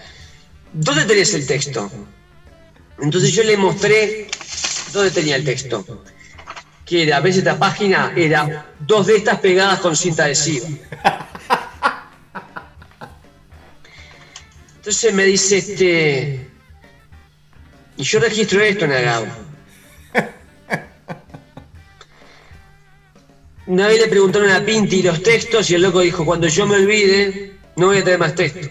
[0.73, 1.89] ¿Dónde tenés el texto?
[3.01, 4.27] Entonces yo le mostré
[4.91, 6.03] dónde tenía el texto.
[6.85, 10.67] Que era, ves esta página, era dos de estas pegadas con cinta adhesiva.
[14.89, 16.47] Entonces me dice este.
[17.95, 19.27] Y yo registro esto, Nagao.
[23.67, 26.77] Una vez le preguntaron a Pinti los textos y el loco dijo, cuando yo me
[26.77, 28.67] olvide, no voy a traer más texto.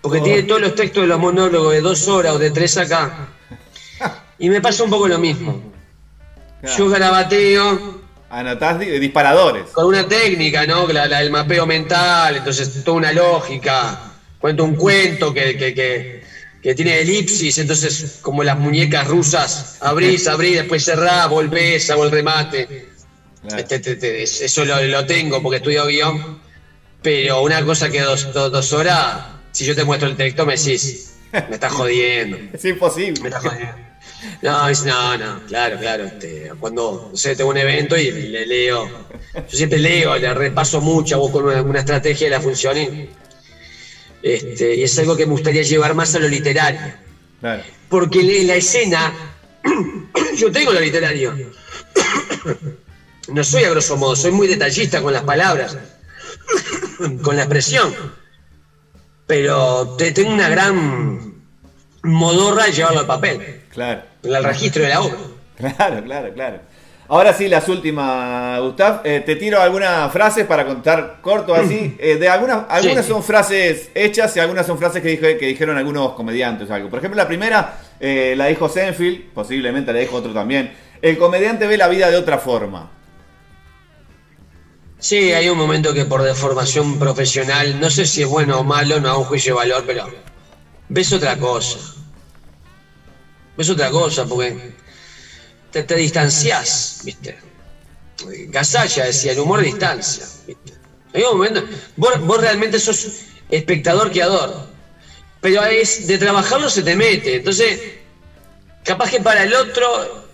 [0.00, 3.28] Porque tiene todos los textos de los monólogos de dos horas o de tres acá.
[4.40, 5.62] Y me pasa un poco lo mismo.
[6.76, 9.66] Yo garabateo Anotás di- disparadores.
[9.70, 10.88] con una técnica, ¿no?
[10.88, 14.10] La, la del mapeo mental, entonces toda una lógica.
[14.44, 16.22] Cuento un cuento que, que, que,
[16.62, 22.10] que tiene elipsis, entonces como las muñecas rusas, abrís, abrís, después cerrás, volvés, hago el
[22.10, 22.88] remate.
[23.40, 23.56] Claro.
[23.58, 23.92] Este, este,
[24.22, 26.42] este, eso lo, lo tengo porque estudio guion.
[27.00, 30.56] Pero una cosa que dos, dos, dos horas, si yo te muestro el texto, me
[30.56, 32.36] decís, me estás jodiendo.
[32.52, 33.22] Es imposible.
[33.22, 33.76] Me estás jodiendo.
[34.42, 36.04] No, es- no, no, claro, claro.
[36.04, 40.82] Este, cuando no sé, tengo un evento y le leo, yo siempre leo, le repaso
[40.82, 43.08] mucho, con una, una estrategia de la función y,
[44.24, 46.80] este, y es algo que me gustaría llevar más a lo literario.
[47.40, 47.62] Claro.
[47.90, 49.12] Porque en la escena,
[50.36, 51.34] yo tengo lo literario.
[53.28, 55.76] No soy a grosso modo, soy muy detallista con las palabras,
[57.22, 57.94] con la expresión.
[59.26, 61.34] Pero te- tengo una gran
[62.02, 64.02] modorra de llevarlo al papel, Claro.
[64.24, 65.18] al registro de la obra.
[65.56, 66.60] Claro, claro, claro.
[67.06, 69.02] Ahora sí, las últimas, Gustav.
[69.04, 71.96] Eh, te tiro algunas frases para contar corto así.
[71.98, 73.10] Eh, de algunas, algunas Sí.
[73.12, 76.88] son frases hechas y algunas son frases que, dije- que dijeron algunos comediantes o algo.
[76.88, 80.72] Por ejemplo, la primera eh, la dijo Senfield, posiblemente la dijo otro también.
[81.02, 82.90] El comediante ve la vida de otra forma.
[84.98, 89.00] Sí, hay un momento que por deformación profesional, no sé si es bueno o malo,
[89.00, 90.06] no hago un juicio de valor, pero
[90.88, 91.78] ves otra cosa.
[93.56, 94.72] Ves otra cosa porque
[95.74, 97.36] te, te distanciás, ¿viste?
[98.48, 100.72] Gasalla decía, el humor distancia, ¿viste?
[101.96, 104.68] Vos, realmente sos espectador creador,
[105.40, 107.80] pero es de trabajarlo se te mete, entonces
[108.84, 110.28] capaz que para el otro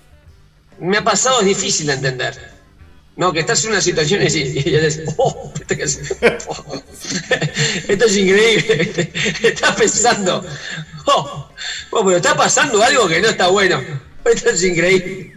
[0.79, 2.51] me ha pasado es difícil de entender.
[3.17, 5.53] No, que estás en una situación y, y decís, oh,
[6.49, 6.75] oh,
[7.89, 9.13] esto es increíble.
[9.43, 10.43] Estás pensando,
[11.07, 11.51] oh,
[11.91, 13.83] bueno, pero está pasando algo que no está bueno.
[14.25, 15.33] Esto es increíble.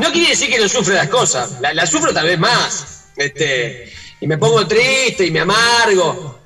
[0.00, 3.04] No quiere decir que no sufre las cosas, la, la sufro tal vez más.
[3.16, 6.38] Este, y me pongo triste y me amargo.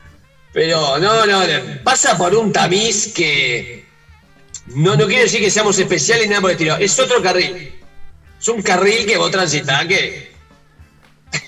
[0.52, 1.40] Pero no, no,
[1.82, 3.84] pasa por un tamiz que
[4.66, 6.76] no, no quiere decir que seamos especiales ni nada por el estilo.
[6.76, 7.74] Es otro carril.
[8.40, 10.32] Es un carril que vos transitás que,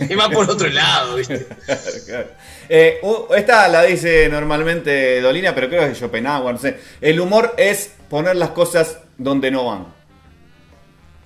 [0.19, 1.47] va por otro lado, ¿viste?
[2.69, 3.01] Eh,
[3.37, 6.77] esta la dice normalmente Dolina, pero creo que es Schopenhauer, no sé.
[7.01, 9.96] El humor es poner las cosas donde no van.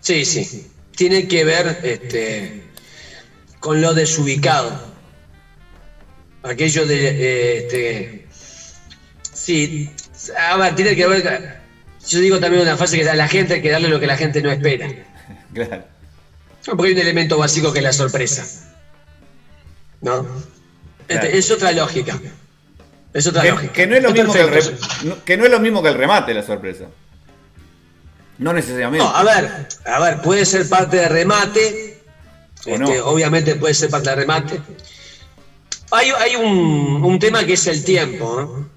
[0.01, 0.71] Sí, sí.
[0.97, 2.63] Tiene que ver este,
[3.61, 4.91] con lo desubicado.
[6.43, 7.09] Aquello de.
[7.09, 8.27] eh, este,
[9.33, 9.91] sí.
[10.39, 11.61] A ver, tiene que ver.
[12.09, 14.17] Yo digo también una frase que a la gente hay que darle lo que la
[14.17, 14.89] gente no espera.
[15.53, 15.85] Claro.
[16.65, 18.47] Porque hay un elemento básico que es la sorpresa.
[20.01, 20.25] ¿No?
[21.09, 22.21] Este, es otra lógica.
[23.13, 23.73] Es otra Que, lógica.
[23.73, 24.77] que no es lo mismo que, el re-
[25.25, 26.85] que no es lo mismo que el remate, la sorpresa.
[28.41, 29.05] No necesariamente.
[29.05, 31.99] No, a ver, a ver, puede ser parte de remate.
[32.57, 32.89] Este, no.
[33.05, 34.61] Obviamente puede ser parte de remate.
[35.91, 38.41] Hay, hay un, un tema que es el tiempo.
[38.41, 38.71] ¿no?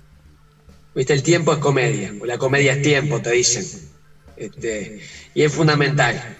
[0.93, 1.13] ¿Viste?
[1.13, 2.13] El tiempo es comedia.
[2.25, 3.65] La comedia es tiempo, te dicen.
[4.35, 4.99] Este,
[5.33, 6.37] y es fundamental.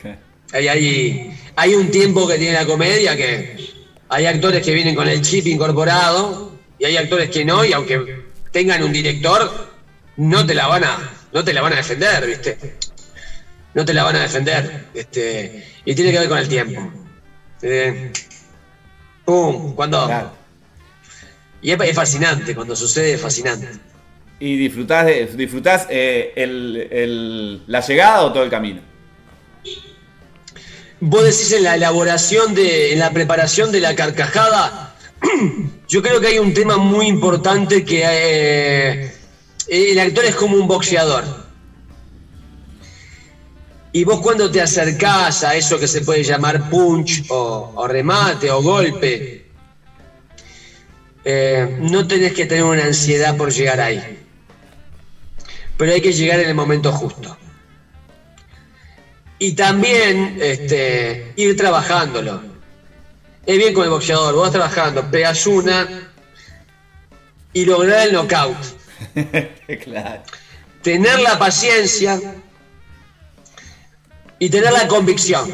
[0.51, 3.71] Hay, hay un tiempo que tiene la comedia que
[4.09, 8.24] hay actores que vienen con el chip incorporado y hay actores que no, y aunque
[8.51, 9.71] tengan un director,
[10.17, 12.76] no te la van a, no te la van a defender, ¿viste?
[13.74, 14.86] No te la van a defender.
[14.93, 16.91] Este, y tiene que ver con el tiempo.
[17.61, 18.11] Eh,
[19.26, 19.74] ¡Pum!
[19.76, 20.05] Cuando.
[20.05, 20.32] Claro.
[21.61, 23.67] Y es, es fascinante, cuando sucede es fascinante.
[24.39, 28.82] ¿Y disfrutás, de- disfrutás eh, el- el- la llegada o todo el camino?
[30.99, 34.95] Vos decís en la elaboración de, en la preparación de la carcajada,
[35.88, 39.13] yo creo que hay un tema muy importante que eh,
[39.67, 41.42] el actor es como un boxeador.
[43.95, 48.49] Y vos cuando te acercás a eso que se puede llamar punch o, o remate
[48.49, 49.45] o golpe,
[51.23, 54.19] eh, no tenés que tener una ansiedad por llegar ahí.
[55.77, 57.37] Pero hay que llegar en el momento justo.
[59.37, 62.41] Y también este, ir trabajándolo.
[63.45, 66.09] Es bien con el boxeador, vos vas trabajando, pegas una
[67.51, 68.57] y lograr el knockout.
[69.83, 70.23] claro.
[70.81, 72.19] Tener la paciencia
[74.43, 75.49] y tener la convicción.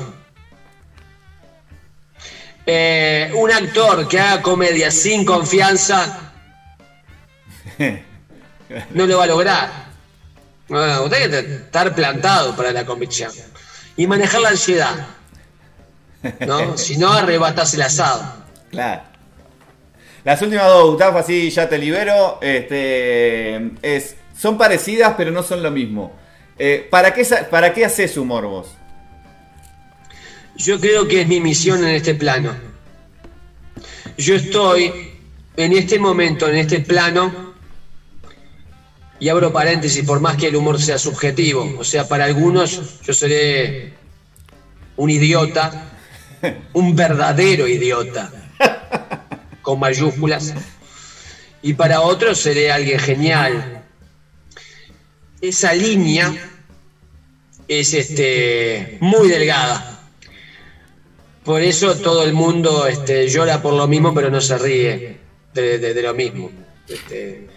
[2.65, 6.33] Eh, un actor que haga comedia sin confianza
[8.89, 9.69] no lo va a lograr.
[10.69, 13.31] No, usted tiene que estar plantado para la convicción.
[13.95, 15.05] Y manejar la ansiedad.
[16.47, 16.75] ¿no?
[16.77, 18.43] Si no, arrebatas el asado.
[18.71, 19.03] Claro.
[20.23, 22.39] Las últimas dos, Gustavo, así ya te libero.
[22.41, 26.11] Este, es, son parecidas, pero no son lo mismo.
[26.57, 28.78] Eh, ¿para, qué, ¿Para qué haces humor vos?
[30.59, 32.53] Yo creo que es mi misión en este plano.
[34.17, 34.91] Yo estoy
[35.55, 37.53] en este momento, en este plano,
[39.21, 43.13] y abro paréntesis, por más que el humor sea subjetivo, o sea, para algunos yo
[43.13, 43.93] seré
[44.97, 45.93] un idiota,
[46.73, 48.29] un verdadero idiota,
[49.61, 50.53] con mayúsculas,
[51.61, 53.85] y para otros seré alguien genial.
[55.39, 56.33] Esa línea
[57.69, 59.98] es este, muy delgada.
[61.43, 65.17] Por eso todo el mundo este, llora por lo mismo, pero no se ríe
[65.53, 66.51] de, de- de lo mismo.
[66.87, 67.47] Este,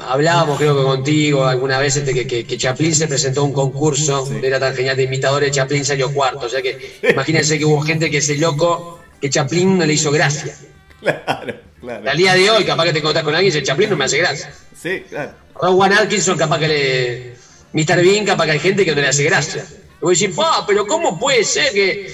[0.00, 3.52] hablábamos, creo que contigo, alguna vez este, que, que, que Chaplin se presentó a un
[3.52, 6.46] concurso, era tan genial de imitadores, Chaplin salió cuarto.
[6.46, 10.10] O sea que imagínense que hubo gente que ese loco, que Chaplin no le hizo
[10.10, 10.54] gracia.
[11.00, 12.10] Claro, claro.
[12.10, 14.04] Al día de hoy, capaz que te encontrás con alguien y dice, Chaplin no me
[14.04, 14.52] hace gracia.
[14.80, 15.32] Sí, claro.
[15.60, 17.32] Rowan Atkinson, capaz que le.
[17.72, 18.02] Mr.
[18.02, 19.64] Bean, capaz que hay gente que no le hace gracia.
[19.70, 22.12] Y vos decís, "Pa, pero ¿cómo puede ser que.?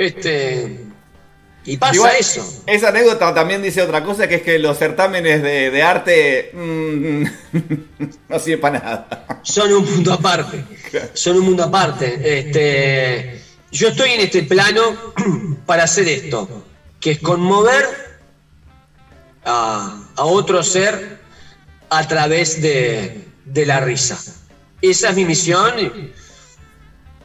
[0.00, 0.80] Este.
[1.66, 2.62] Y pasa Igual, eso.
[2.66, 7.24] Esa anécdota también dice otra cosa, que es que los certámenes de, de arte mm,
[8.30, 9.40] no sirven para nada.
[9.42, 10.64] Son un mundo aparte.
[11.12, 12.38] Son un mundo aparte.
[12.38, 13.42] Este.
[13.72, 14.80] Yo estoy en este plano
[15.66, 16.64] para hacer esto,
[16.98, 17.84] que es conmover
[19.44, 21.20] a, a otro ser
[21.90, 24.18] a través de, de la risa.
[24.80, 26.10] Esa es mi misión.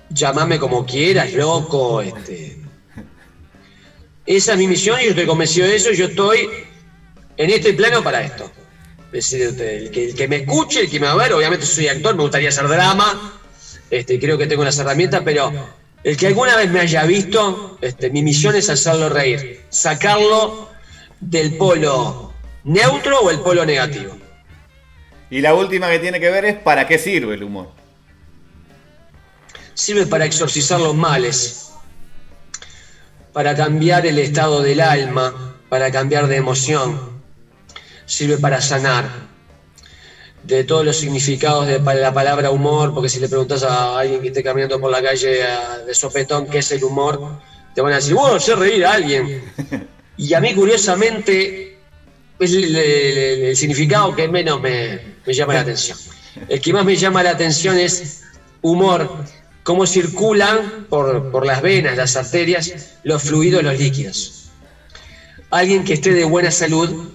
[0.09, 2.01] Llámame como quieras, loco.
[2.01, 2.64] Este.
[4.25, 5.91] Esa es mi misión y yo estoy convencido de eso.
[5.91, 6.49] Yo estoy
[7.37, 8.51] en este plano para esto.
[9.11, 11.65] Es decir, el que, el que me escuche, el que me va a ver, obviamente
[11.65, 13.39] soy actor, me gustaría hacer drama,
[13.89, 15.53] este, creo que tengo las herramientas, pero
[16.03, 20.69] el que alguna vez me haya visto, este, mi misión es hacerlo reír, sacarlo
[21.21, 22.33] del polo
[22.65, 24.17] neutro o el polo negativo.
[25.29, 27.69] Y la última que tiene que ver es para qué sirve el humor.
[29.73, 31.64] Sirve para exorcizar los males,
[33.35, 36.97] para cambiar el estado del alma, para cambiar de emoción,
[38.05, 39.09] sirve para sanar
[40.43, 44.29] de todos los significados de la palabra humor, porque si le preguntas a alguien que
[44.29, 45.43] esté caminando por la calle
[45.85, 47.41] de sopetón qué es el humor,
[47.73, 49.43] te van a decir, bueno, sé reír a alguien.
[50.17, 51.77] Y a mí, curiosamente,
[52.39, 55.97] es el, el- el significado que menos me, me llama la atención.
[56.47, 58.23] El que más me llama la atención es
[58.61, 59.25] humor,
[59.65, 64.51] cómo circulan por, por las venas, las arterias, los fluidos, los líquidos.
[65.49, 67.09] Alguien que esté de buena salud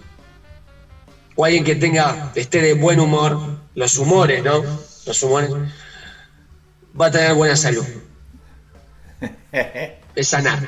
[1.37, 3.39] o alguien que tenga, esté de buen humor,
[3.77, 4.65] los humores, ¿no?
[5.07, 5.51] Los humores,
[7.01, 7.87] va a tener buena salud.
[10.17, 10.59] Es sanar.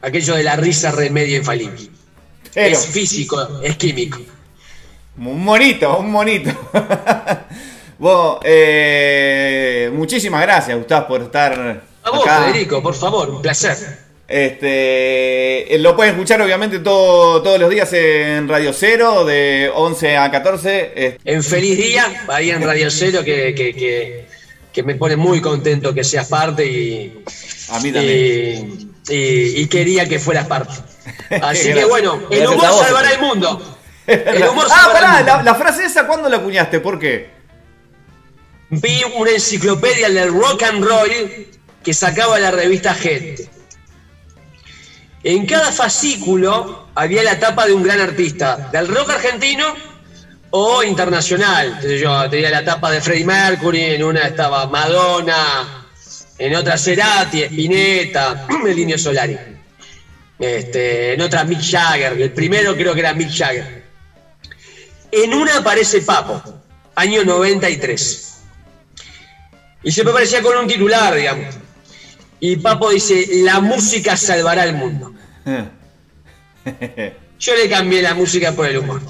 [0.00, 1.90] Aquello de la risa remedio infalible.
[2.54, 4.20] Pero, Es físico, es químico.
[5.16, 6.52] un monito, un monito.
[8.02, 12.46] Vos, eh, muchísimas gracias, Gustavo, por estar A vos, acá.
[12.46, 13.76] Federico, por favor, un placer.
[14.26, 20.16] Este, eh, lo pueden escuchar obviamente todo- todos los días en Radio Cero, de 11
[20.16, 20.92] a 14.
[20.96, 24.26] eh, En feliz día, ahí en Radio Cero, que, que, que,
[24.72, 27.22] que me pone muy contento que seas parte y,
[27.70, 28.90] A mí también.
[29.10, 30.72] y, y- y quería que fueras parte.
[31.40, 33.78] Así que bueno, el humor salvará el mundo.
[34.08, 36.80] El humor ah, pará, la, la frase esa, ¿cuándo la acuñaste?
[36.80, 37.41] ¿Por qué?
[38.74, 41.10] Vi una enciclopedia del rock and roll
[41.84, 43.50] que sacaba la revista Gente.
[45.22, 49.74] En cada fascículo había la tapa de un gran artista, del rock argentino
[50.52, 51.80] o internacional.
[51.82, 55.86] Yo tenía la tapa de Freddie Mercury, en una estaba Madonna,
[56.38, 59.36] en otra Cerati, Spinetta, el Indio Solari.
[60.38, 63.84] Este, en otra Mick Jagger, el primero creo que era Mick Jagger.
[65.10, 66.42] En una aparece Papo,
[66.94, 68.31] año 93.
[69.82, 71.54] Y se me parecía con un titular, digamos.
[72.40, 75.12] Y Papo dice, la música salvará el mundo.
[77.38, 79.00] Yo le cambié la música por el humor.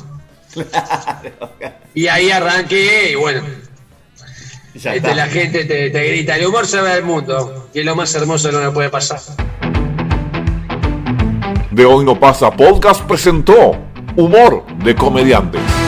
[1.94, 3.42] Y ahí arranqué y bueno.
[4.74, 7.68] Este, la gente te, te, grita, el humor salva el mundo.
[7.74, 9.20] Y es lo más hermoso que no me puede pasar.
[11.70, 13.76] De hoy no pasa podcast presentó
[14.16, 15.81] Humor de Comediantes.